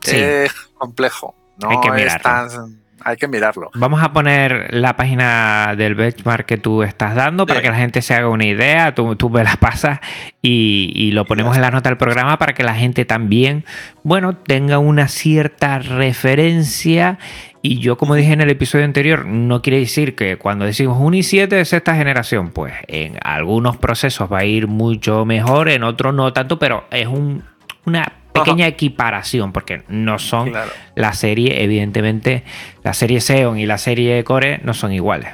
[0.01, 0.15] sí.
[0.15, 1.35] es complejo.
[1.57, 2.81] No Hay que es tan.
[3.03, 3.69] Hay que mirarlo.
[3.75, 7.65] Vamos a poner la página del benchmark que tú estás dando para Sí.
[7.65, 8.93] que la gente se haga una idea.
[8.95, 9.99] Tú, tú me la pasas
[10.41, 13.65] y, y lo ponemos en la nota del programa para que la gente también,
[14.03, 17.17] bueno, tenga una cierta referencia.
[17.61, 21.13] Y yo, como dije en el episodio anterior, no quiere decir que cuando decimos un
[21.13, 26.13] i7 es esta generación, pues en algunos procesos va a ir mucho mejor, en otros
[26.13, 27.43] no tanto, pero es un-
[27.85, 30.71] una pequeña equiparación porque no son Claro.
[30.95, 32.43] la serie, evidentemente,
[32.83, 35.33] la serie Xeon y la serie Core no son iguales.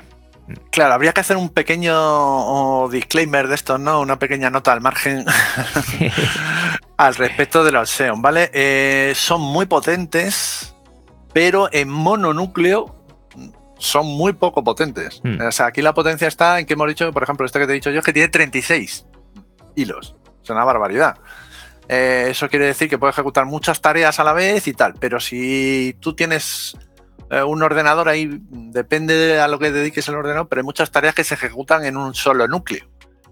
[0.71, 3.99] Claro, habría que hacer un pequeño oh, disclaimer de esto, ¿no?
[3.99, 5.25] Una pequeña nota al margen
[6.97, 8.51] al respecto de los Xeon, ¿vale?
[8.53, 10.75] Eh, son muy potentes,
[11.33, 12.95] pero en mononúcleo
[13.79, 15.19] son muy poco potentes.
[15.23, 15.41] Hmm.
[15.41, 17.71] O sea, aquí la potencia está en que hemos dicho, por ejemplo, este que te
[17.71, 19.05] he dicho yo, es que tiene 36
[19.75, 20.15] hilos.
[20.43, 21.17] Es una barbaridad.
[21.87, 25.19] Eh, eso quiere decir que puede ejecutar muchas tareas a la vez y tal, pero
[25.19, 26.77] si tú tienes
[27.29, 30.91] eh, un ordenador ahí, depende de a lo que dediques el ordenador, pero hay muchas
[30.91, 32.87] tareas que se ejecutan en un solo núcleo.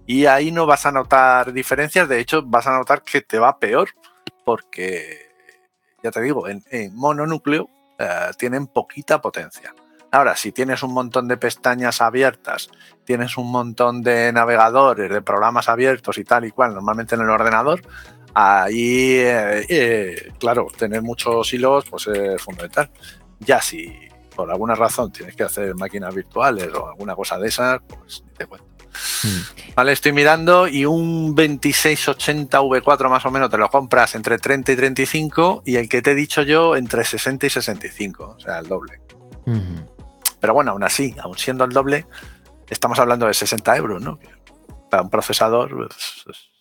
[0.05, 3.57] Y ahí no vas a notar diferencias, de hecho vas a notar que te va
[3.57, 3.89] peor,
[4.45, 5.31] porque,
[6.03, 9.73] ya te digo, en, en mononúcleo eh, tienen poquita potencia.
[10.11, 12.69] Ahora, si tienes un montón de pestañas abiertas,
[13.03, 17.29] tienes un montón de navegadores, de programas abiertos y tal y cual, normalmente en el
[17.31, 17.81] ordenador,
[18.33, 22.89] ahí, eh, eh, claro, tener muchos hilos pues es fundamental.
[23.39, 23.93] Ya si
[24.35, 28.45] por alguna razón tienes que hacer máquinas virtuales o alguna cosa de esas, pues te
[28.45, 28.67] cuento.
[29.23, 29.73] Mm.
[29.75, 34.71] Vale, estoy mirando y un 2680 V4 más o menos te lo compras entre 30
[34.71, 38.59] y 35 y el que te he dicho yo entre 60 y 65, o sea,
[38.59, 39.01] el doble.
[40.39, 42.05] Pero bueno, aún así, aún siendo el doble,
[42.69, 44.19] estamos hablando de 60 euros, ¿no?
[44.89, 46.52] Para un procesador pues, es, es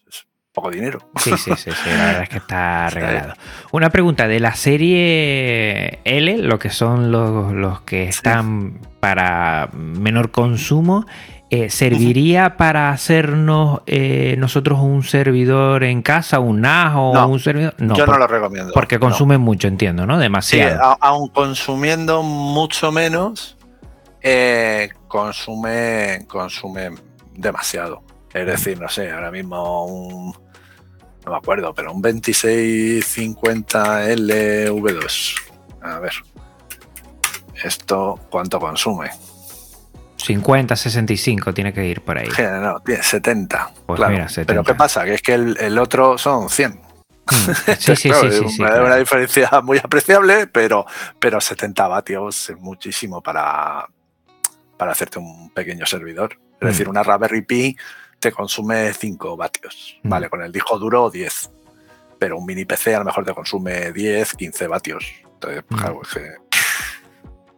[0.53, 0.99] poco dinero.
[1.17, 3.35] Sí, sí, sí, sí, la verdad es que está regalado.
[3.73, 10.31] Una pregunta, de la serie L, lo que son los, los que están para menor
[10.31, 11.07] consumo,
[11.51, 17.41] eh, ¿serviría para hacernos eh, nosotros un servidor en casa, un NAS o No, un
[17.41, 17.75] servidor?
[17.79, 18.73] No, yo por- no lo recomiendo.
[18.75, 19.01] porque no.
[19.01, 20.17] consumen mucho, entiendo, ¿no?
[20.17, 20.83] Sí, Demasiado.
[20.83, 23.57] a- aun consumiendo mucho menos,
[24.23, 26.91] eh, consume, consume
[27.35, 28.03] demasiado.
[28.33, 30.42] Es decir, no sé, ahora mismo un.
[31.25, 35.35] No me acuerdo, pero un 2650 LV2.
[35.83, 36.13] A ver.
[37.63, 39.11] Esto, ¿cuánto consume?
[40.17, 42.29] 50, 65 tiene que ir por ahí.
[42.29, 43.71] Que No, tiene 70.
[43.87, 44.13] Pues claro.
[44.13, 44.53] mira, 70.
[44.53, 45.05] Pero ¿qué pasa?
[45.05, 46.73] Que es que el, el otro son 100.
[46.73, 46.79] Mm.
[47.79, 48.97] Sí, sí, Claro, sí, una, sí, una claro.
[48.99, 50.87] diferencia muy apreciable, pero,
[51.19, 53.87] pero 70 vatios es muchísimo para,
[54.77, 56.33] para hacerte un pequeño servidor.
[56.61, 56.67] Es Mm.
[56.67, 57.77] decir, una Raspberry Pi
[58.23, 60.09] te consume 5 vatios, Mm.
[60.09, 60.31] ¿vale?
[60.31, 61.51] Con el disco duro 10.
[62.19, 65.05] Pero un mini PC a lo mejor te consume 10, 15 vatios.
[65.25, 65.75] Entonces, Mm.
[65.77, 66.31] claro, que,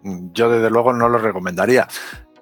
[0.02, 1.86] mm, yo desde luego no lo recomendaría.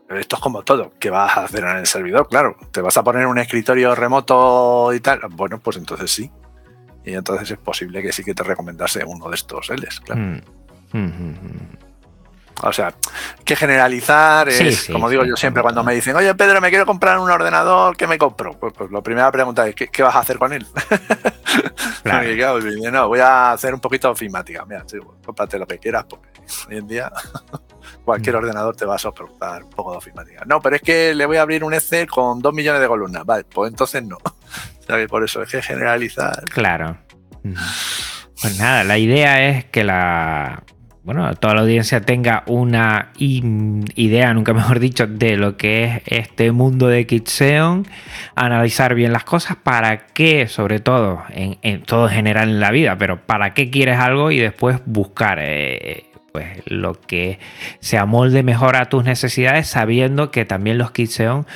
[0.06, 0.92] Pero esto es como todo.
[1.00, 2.28] ¿Qué vas a hacer en el servidor?
[2.28, 5.20] Claro, ¿te vas a poner un escritorio remoto y tal?
[5.30, 6.30] Bueno, pues entonces sí.
[7.04, 10.20] Y entonces es posible que sí que te recomendase uno de estos Ls, claro.
[10.20, 10.40] Mm.
[12.62, 12.94] O sea,
[13.44, 16.60] que generalizar es, Sí, sí, como digo sí, yo siempre, cuando me dicen, oye Pedro,
[16.60, 18.58] me quiero comprar un ordenador, ¿qué me compro?
[18.58, 20.66] Pues, pues la primera pregunta es, ¿qué, qué vas a hacer con él?
[22.02, 22.30] Claro.
[22.32, 24.64] Y claro, y no, voy a hacer un poquito de ofimática.
[24.64, 26.28] Mira, pues, cómprate lo que quieras, porque
[26.68, 27.12] hoy en día
[28.04, 28.38] cualquier Mm.
[28.38, 30.42] ordenador te va a soportar un poco de ofimática.
[30.46, 33.24] No, pero es que le voy a abrir un Excel con dos millones de columnas.
[33.24, 34.16] Vale, pues entonces no.
[34.16, 36.42] O sea, que por eso es que generalizar.
[36.46, 36.96] Claro.
[38.40, 40.62] Pues nada, la idea es que la.
[41.04, 46.52] Bueno, toda la audiencia tenga una idea, nunca mejor dicho, de lo que es este
[46.52, 47.88] mundo de Kitseon,
[48.36, 52.70] analizar bien las cosas, para qué, sobre todo, en, en todo en general en la
[52.70, 57.40] vida, pero para qué quieres algo y después buscar eh, pues, lo que
[57.80, 61.46] se amolde mejor a tus necesidades, sabiendo que también los Kitseon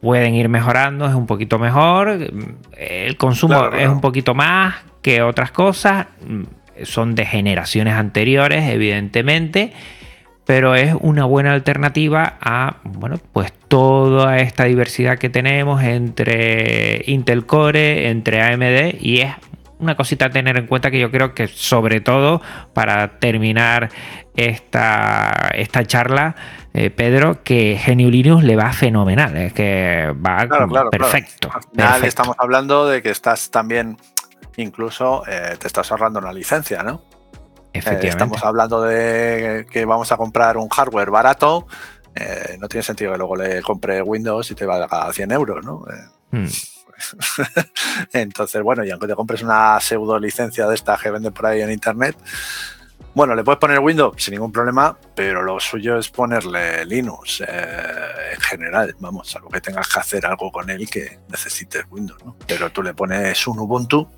[0.00, 2.30] pueden ir mejorando, es un poquito mejor,
[2.76, 3.84] el consumo Claro, claro.
[3.84, 6.06] es un poquito más que otras cosas,
[6.84, 9.72] son de generaciones anteriores, evidentemente,
[10.44, 17.46] pero es una buena alternativa a, bueno, pues toda esta diversidad que tenemos entre Intel
[17.46, 19.32] Core, entre AMD y es
[19.82, 22.40] una cosita a tener en cuenta que yo creo que sobre todo
[22.72, 23.90] para terminar
[24.36, 26.36] esta, esta charla,
[26.72, 30.48] eh, Pedro, que Genio Linux le va fenomenal, es que va
[30.90, 31.50] perfecto.
[32.02, 33.98] estamos hablando de que estás también,
[34.56, 37.02] incluso eh, te estás ahorrando una licencia, ¿no?
[37.72, 41.66] Eh, estamos hablando de que vamos a comprar un hardware barato.
[42.58, 45.84] no tiene sentido que luego le compre Windows y te valga 100 euros, ¿no?
[46.30, 46.46] Hmm.
[48.12, 51.62] Entonces, bueno, y aunque te compres una pseudo licencia de esta que venden por ahí
[51.62, 52.16] en internet,
[53.14, 58.34] bueno, le puedes poner Windows sin ningún problema, pero lo suyo es ponerle Linux eh,
[58.34, 62.36] en general, vamos, algo que tengas que hacer algo con él que necesites Windows, ¿no?
[62.46, 64.08] Pero tú le pones un Ubuntu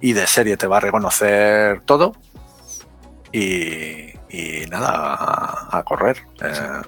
[0.00, 2.12] y de serie te va a reconocer todo
[3.32, 4.12] y,
[4.70, 6.18] nada, a, correr.
[6.40, 6.82] Eh,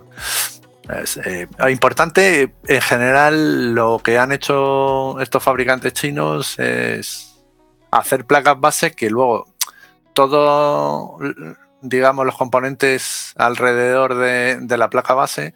[1.02, 7.44] es eh, importante, en general, lo que han hecho estos fabricantes chinos es
[7.90, 9.46] hacer placas base que luego
[10.12, 11.18] todo,
[11.82, 15.54] digamos, los componentes alrededor de, la placa base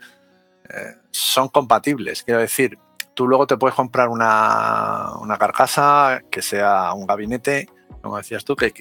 [0.69, 2.25] eh, son compatibles.
[2.25, 2.79] Quiero decir,
[3.15, 7.69] tú luego te puedes comprar una, una carcasa que sea un gabinete,
[8.03, 8.73] como decías tú, que,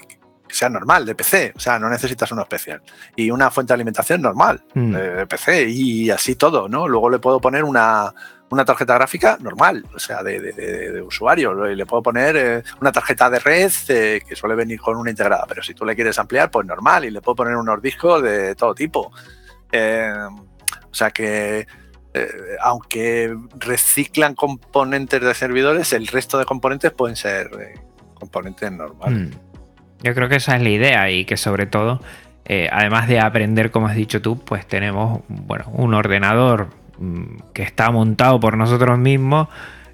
[0.50, 2.82] sea normal, de PC, o sea, no necesitas uno especial.
[3.16, 4.92] Y una fuente de alimentación normal, mm.
[4.94, 6.88] de, PC, y así todo, ¿no?
[6.88, 8.14] Luego le puedo poner una,
[8.66, 11.54] tarjeta gráfica normal, o sea, de, usuario.
[11.54, 15.46] Le puedo poner eh, una tarjeta de red eh, que suele venir con una integrada,
[15.48, 18.56] pero si tú le quieres ampliar, pues normal, y le puedo poner unos discos de
[18.56, 19.12] todo tipo.
[19.72, 20.12] Eh,
[20.92, 21.68] o sea que,
[22.62, 27.50] aunque reciclan componentes de servidores, el resto de componentes pueden ser
[28.16, 29.30] componentes normales.
[29.30, 29.50] Mm.
[30.02, 32.02] Yo creo que esa es la idea y que sobre todo,
[32.46, 37.64] eh, además de aprender, como has dicho tú, pues tenemos bueno, un ordenador mm, que
[37.64, 39.50] está montado por nosotros mismos,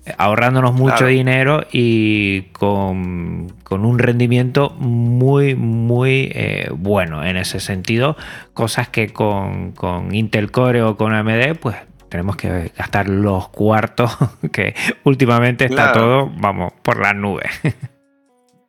[0.05, 8.15] eh, ahorrándonos mucho dinero y con, un rendimiento muy, muy eh, bueno en ese sentido.
[8.53, 9.73] Cosas que con,
[10.11, 11.77] Intel Core o con AMD, pues
[12.15, 14.17] tenemos que gastar los cuartos,
[14.53, 17.51] que últimamente está todo, vamos, por las nubes.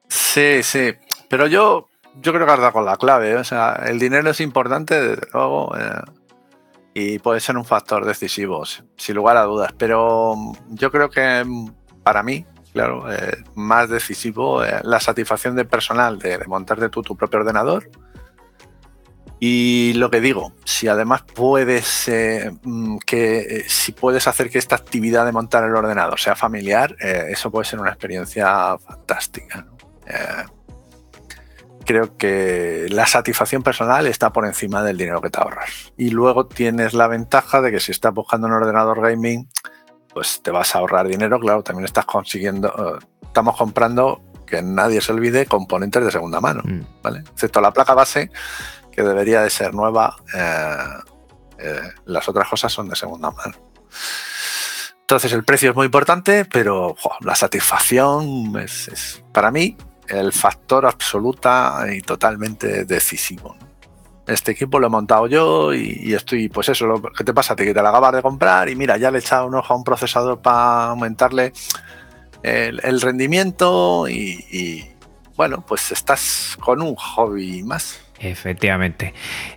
[0.09, 0.94] Sí, sí.
[1.28, 1.88] Pero yo,
[2.20, 3.30] yo creo que has dado con la clave.
[3.30, 3.36] ¿eh?
[3.36, 6.03] O sea, el dinero es importante, desde luego, eh,
[6.94, 9.72] y puede ser un factor decisivo, sin lugar a dudas.
[9.78, 10.34] Pero
[10.70, 11.44] yo creo que
[12.03, 17.40] para mí, claro, eh, más decisivo la satisfacción del personal de, montarte tú tu propio
[17.40, 17.88] ordenador.
[19.39, 22.11] Y lo que digo, si además puedes
[22.62, 27.51] mm, que si puedes hacer que esta actividad de montar el ordenador sea familiar, eso
[27.51, 29.62] puede ser una experiencia fantástica.
[29.62, 29.76] ¿no?
[31.87, 35.93] creo que la satisfacción personal está por encima del dinero que te ahorras.
[35.97, 39.49] Y luego tienes la ventaja de que si estás buscando un ordenador gaming,
[40.12, 41.41] pues te vas a ahorrar dinero.
[41.41, 46.62] Claro, también estás consiguiendo, eh, estamos comprando, que nadie se olvide, componentes de segunda mano,
[46.64, 47.03] mm.
[47.03, 47.20] ¿vale?
[47.32, 48.30] Excepto la placa base,
[48.97, 50.16] que debería de ser nueva.
[50.34, 50.76] Eh,
[51.59, 53.55] eh, las otras cosas son de segunda mano.
[55.03, 59.76] Entonces el precio es muy importante, pero la satisfacción es, para mí
[60.09, 63.57] el factor absoluta y totalmente decisivo.
[64.26, 67.72] Este equipo lo he montado yo y, estoy, pues eso, lo que te pasa te
[67.72, 70.40] la acabas de comprar y mira, ya le he echado un ojo a un procesador
[70.42, 71.53] para aumentarle
[72.42, 74.90] el, rendimiento y,
[75.36, 78.05] bueno, pues estás con un hobby más.
[78.20, 79.12] Efectivamente.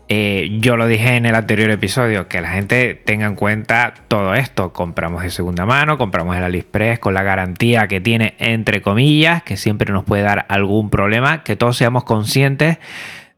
[0.07, 4.33] Eh, yo lo dije en el anterior episodio, que la gente tenga en cuenta todo
[4.35, 4.73] esto.
[4.73, 9.55] Compramos de segunda mano, compramos el AliExpress con la garantía que tiene, entre comillas, que
[9.55, 12.79] siempre nos puede dar algún problema, que todos seamos conscientes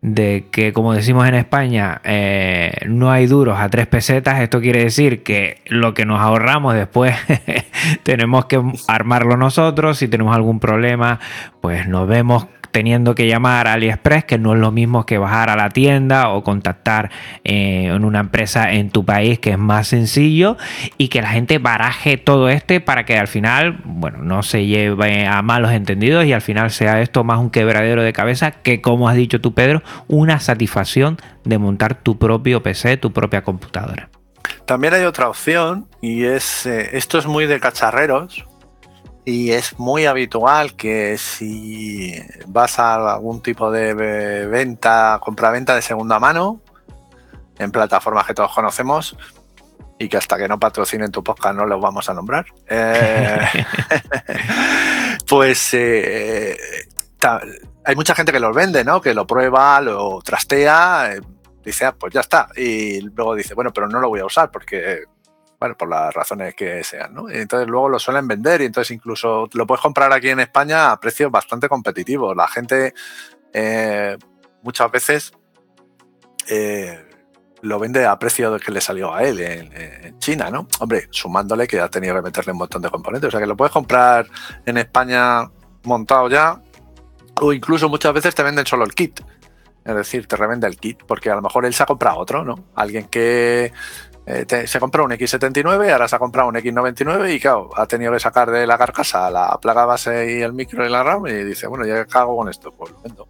[0.02, 4.40] de que, como decimos en España, eh, no hay duros a tres pesetas.
[4.40, 7.16] Esto quiere decir que lo que nos ahorramos después
[8.04, 10.00] tenemos que armarlo nosotros.
[10.00, 11.20] Si tenemos algún problema,
[11.62, 15.50] pues nos vemos teniendo que llamar a AliExpress, que no es lo mismo que bajar
[15.50, 17.12] a la tienda o contactar
[17.44, 20.58] eh, en una empresa en tu país, que es más sencillo,
[20.98, 25.28] y que la gente baraje todo este para que al final, bueno, no se lleve
[25.28, 29.10] a malos entendidos y al final sea esto más un quebradero de cabeza que, como
[29.10, 34.10] has dicho tú, Pedro, una satisfacción de montar tu propio PC, tu propia computadora.
[34.66, 38.46] También hay otra opción y es, eh, esto es muy de cacharreros,
[39.26, 42.16] y es muy habitual que si
[42.48, 43.94] vas a algún tipo de
[44.48, 46.62] venta, compra-venta de segunda mano,
[47.60, 49.16] en plataformas que todos conocemos,
[50.02, 53.40] y que hasta que no patrocinen tu podcast no los vamos a nombrar, eh,
[55.28, 56.58] pues eh,
[57.86, 59.00] hay mucha gente que los vende, ¿no?
[59.00, 61.14] Que lo prueba, lo trastea.
[61.14, 61.22] Eh,
[61.64, 62.48] dice, ah, pues ya está.
[62.56, 65.04] Y luego dice, bueno, pero no lo voy a usar porque,
[65.62, 67.30] bueno, por las razones que sean, ¿no?
[67.30, 71.00] Entonces luego lo suelen vender y entonces incluso lo puedes comprar aquí en España a
[71.00, 72.36] precios bastante competitivos.
[72.36, 72.96] La gente
[73.54, 74.18] eh,
[74.64, 75.32] muchas veces
[76.50, 77.06] eh,
[77.62, 80.68] lo vende a precio que le salió a él en, China, ¿no?
[80.80, 83.28] Hombre, sumándole que ha tenido que meterle un montón de componentes.
[83.28, 84.26] O sea que lo puedes comprar
[84.66, 85.48] en España
[85.84, 86.60] montado ya,
[87.40, 89.22] o incluso muchas veces te venden solo el kit.
[89.86, 92.44] Es decir, te revende el kit, porque a lo mejor él se ha comprado otro,
[92.44, 92.66] ¿no?
[92.74, 93.72] Alguien que
[94.26, 98.12] eh, se compró un X79, ahora se ha comprado un X99 y claro, ha tenido
[98.12, 101.44] que sacar de la carcasa la plaga base y el micro y la RAM y
[101.44, 103.28] dice, bueno, ya hago con esto, pues lo vendo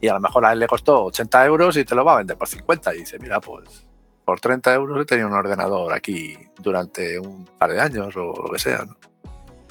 [0.00, 2.18] y a lo mejor a él le costó 80 euros y te lo va a
[2.18, 2.94] vender por 50.
[2.94, 3.86] Y dice, mira, pues
[4.24, 8.50] por 30 euros he tenido un ordenador aquí durante un par de años o lo
[8.50, 8.84] que sea.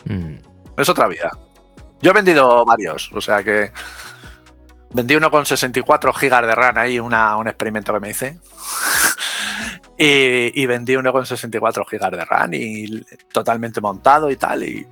[0.06, 0.36] Mm.
[0.78, 1.32] Es otra vida.
[2.02, 3.72] Yo he vendido varios, o sea que
[4.94, 8.40] vendí uno con 64 gigas de RAM ahí, una, un experimento que me hice.
[10.00, 14.64] y, y, vendí uno con 64 gigas de RAM y totalmente montado y tal.
[14.64, 14.88] Y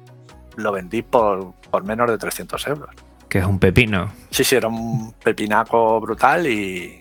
[0.57, 2.89] lo vendí por, por menos de 300 euros
[3.27, 4.11] que es un pepino.
[4.29, 6.99] Sí, sí, era un pepinaco brutal y,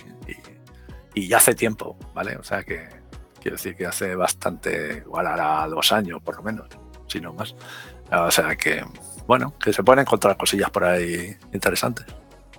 [1.15, 2.37] y, ya hace tiempo, ¿vale?
[2.37, 2.89] O sea que
[3.41, 6.67] quiero decir que hace bastante, igual hará dos años por lo menos,
[7.07, 7.55] si no más.
[8.11, 8.85] O sea que,
[9.27, 12.07] bueno, que se pueden encontrar cosillas por ahí interesantes.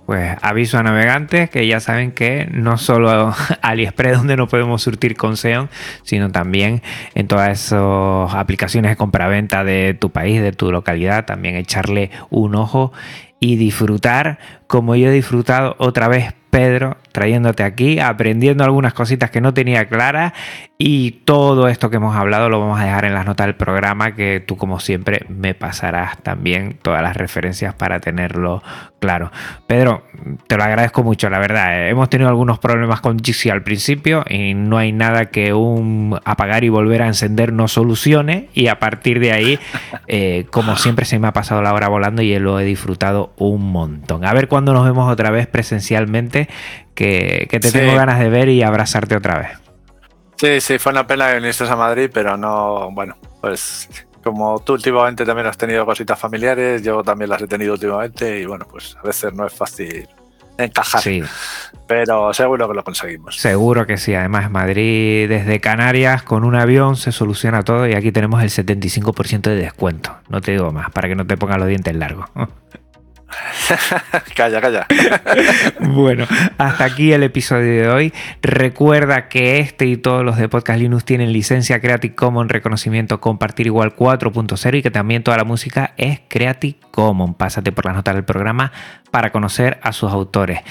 [0.07, 5.17] Pues aviso a navegantes que ya saben que no solo AliExpress donde no podemos surtir
[5.17, 5.69] con Xeon,
[6.03, 6.81] sino también
[7.13, 12.55] en todas esas aplicaciones de compraventa de tu país, de tu localidad, también echarle un
[12.55, 12.93] ojo
[13.41, 19.41] y disfrutar como yo he disfrutado otra vez Pedro trayéndote aquí, aprendiendo algunas cositas que
[19.41, 20.31] no tenía claras
[20.79, 24.13] y todo esto que hemos hablado lo vamos a dejar en las notas del programa
[24.13, 28.61] que tú como siempre me pasarás también todas las referencias para tenerlo
[28.99, 29.31] claro.
[29.65, 30.03] Pedro,
[30.45, 31.89] te lo agradezco mucho, la verdad.
[31.89, 36.63] Hemos tenido algunos problemas con Jixi al principio y no hay nada que un apagar
[36.63, 39.59] y volver a encender no solucione y a partir de ahí,
[40.07, 43.71] eh, como siempre se me ha pasado la hora volando y lo he disfrutado un
[43.71, 44.25] montón.
[44.25, 46.47] A ver cuándo nos vemos otra vez presencialmente,
[46.93, 49.66] que, te tengo ganas de ver y abrazarte otra vez.
[50.37, 53.89] Sí, sí, fue una pena que viniste a Madrid, pero no, bueno, pues
[54.23, 58.45] como tú últimamente también has tenido cositas familiares, yo también las he tenido últimamente y
[58.45, 60.07] bueno, pues a veces no es fácil
[60.57, 61.01] encajar.
[61.01, 61.23] Sí.
[61.87, 63.37] Pero seguro que lo conseguimos.
[63.37, 64.13] Seguro que sí.
[64.13, 69.41] Además, Madrid desde Canarias con un avión se soluciona todo y aquí tenemos el 75%
[69.41, 70.17] de descuento.
[70.29, 72.29] No te digo más, para que no te pongan los dientes largos.
[74.35, 74.87] calla, calla.
[75.79, 76.25] bueno,
[76.57, 78.13] hasta aquí el episodio de hoy.
[78.41, 83.67] Recuerda que este y todos los de Podcast Linux tienen licencia Creative Commons reconocimiento compartir
[83.67, 87.35] igual 4.0 y que también toda la música es Creative Commons.
[87.35, 88.71] Pásate por las notas del programa
[89.11, 90.61] para conocer a sus autores.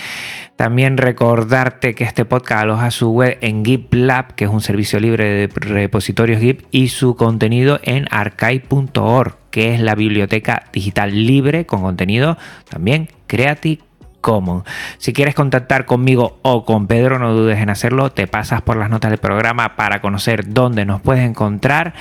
[0.57, 5.25] También recordarte que este podcast aloja su web en GitLab, que es un servicio libre
[5.25, 11.81] de repositorios Git, y su contenido en archive.org, que es la biblioteca digital libre con
[11.81, 12.37] contenido
[12.69, 13.83] también Creative
[14.21, 14.65] Commons.
[14.99, 18.13] Si quieres contactar conmigo o con Pedro, no dudes en hacerlo.
[18.13, 21.95] Te pasas por las notas del programa para conocer dónde nos puedes encontrar.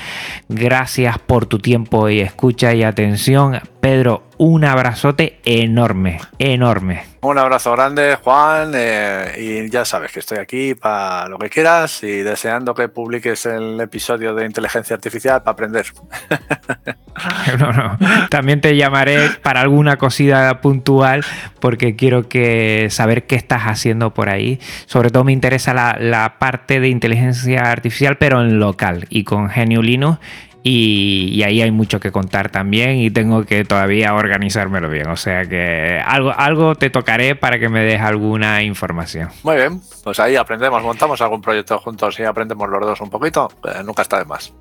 [0.50, 3.62] Gracias por tu tiempo y escucha y atención.
[3.80, 7.04] Pedro, un abrazote enorme, enorme.
[7.22, 9.34] Un abrazo grande, Juan, eh,
[9.66, 13.80] y ya sabes que estoy aquí para lo que quieras y deseando que publiques el
[13.82, 15.86] episodio de inteligencia artificial para aprender.
[17.58, 17.98] No, no.
[18.30, 21.24] También te llamaré para alguna cosida puntual
[21.62, 24.60] porque quiero que saber qué estás haciendo por ahí.
[24.86, 29.50] Sobre todo me interesa la, la parte de inteligencia artificial, pero en local y con
[29.50, 30.20] Genio Linux
[30.68, 35.08] y, ahí hay mucho que contar también y tengo que todavía organizármelo bien.
[35.10, 39.30] O sea que algo, algo te tocaré para que me des alguna información.
[39.44, 43.48] Muy bien, pues ahí aprendemos, montamos algún proyecto juntos y aprendemos los dos un poquito.
[43.64, 44.54] Eh, nunca está de más.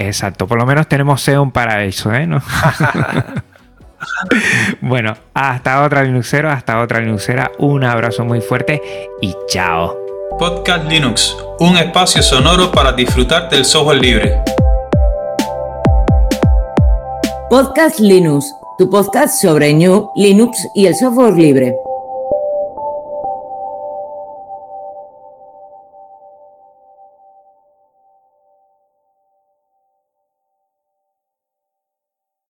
[0.00, 2.28] Exacto, por lo menos tenemos Xeon para eso, ¿eh?
[4.80, 7.52] bueno, hasta otra Linuxero, hasta otra Linuxera.
[7.58, 8.82] Un abrazo muy fuerte
[9.22, 9.96] y chao.
[10.40, 14.53] Podcast Linux, un espacio sonoro para disfrutar del software libre.
[17.54, 21.76] Podcast Linux, tu podcast sobre New, Linux y el software libre.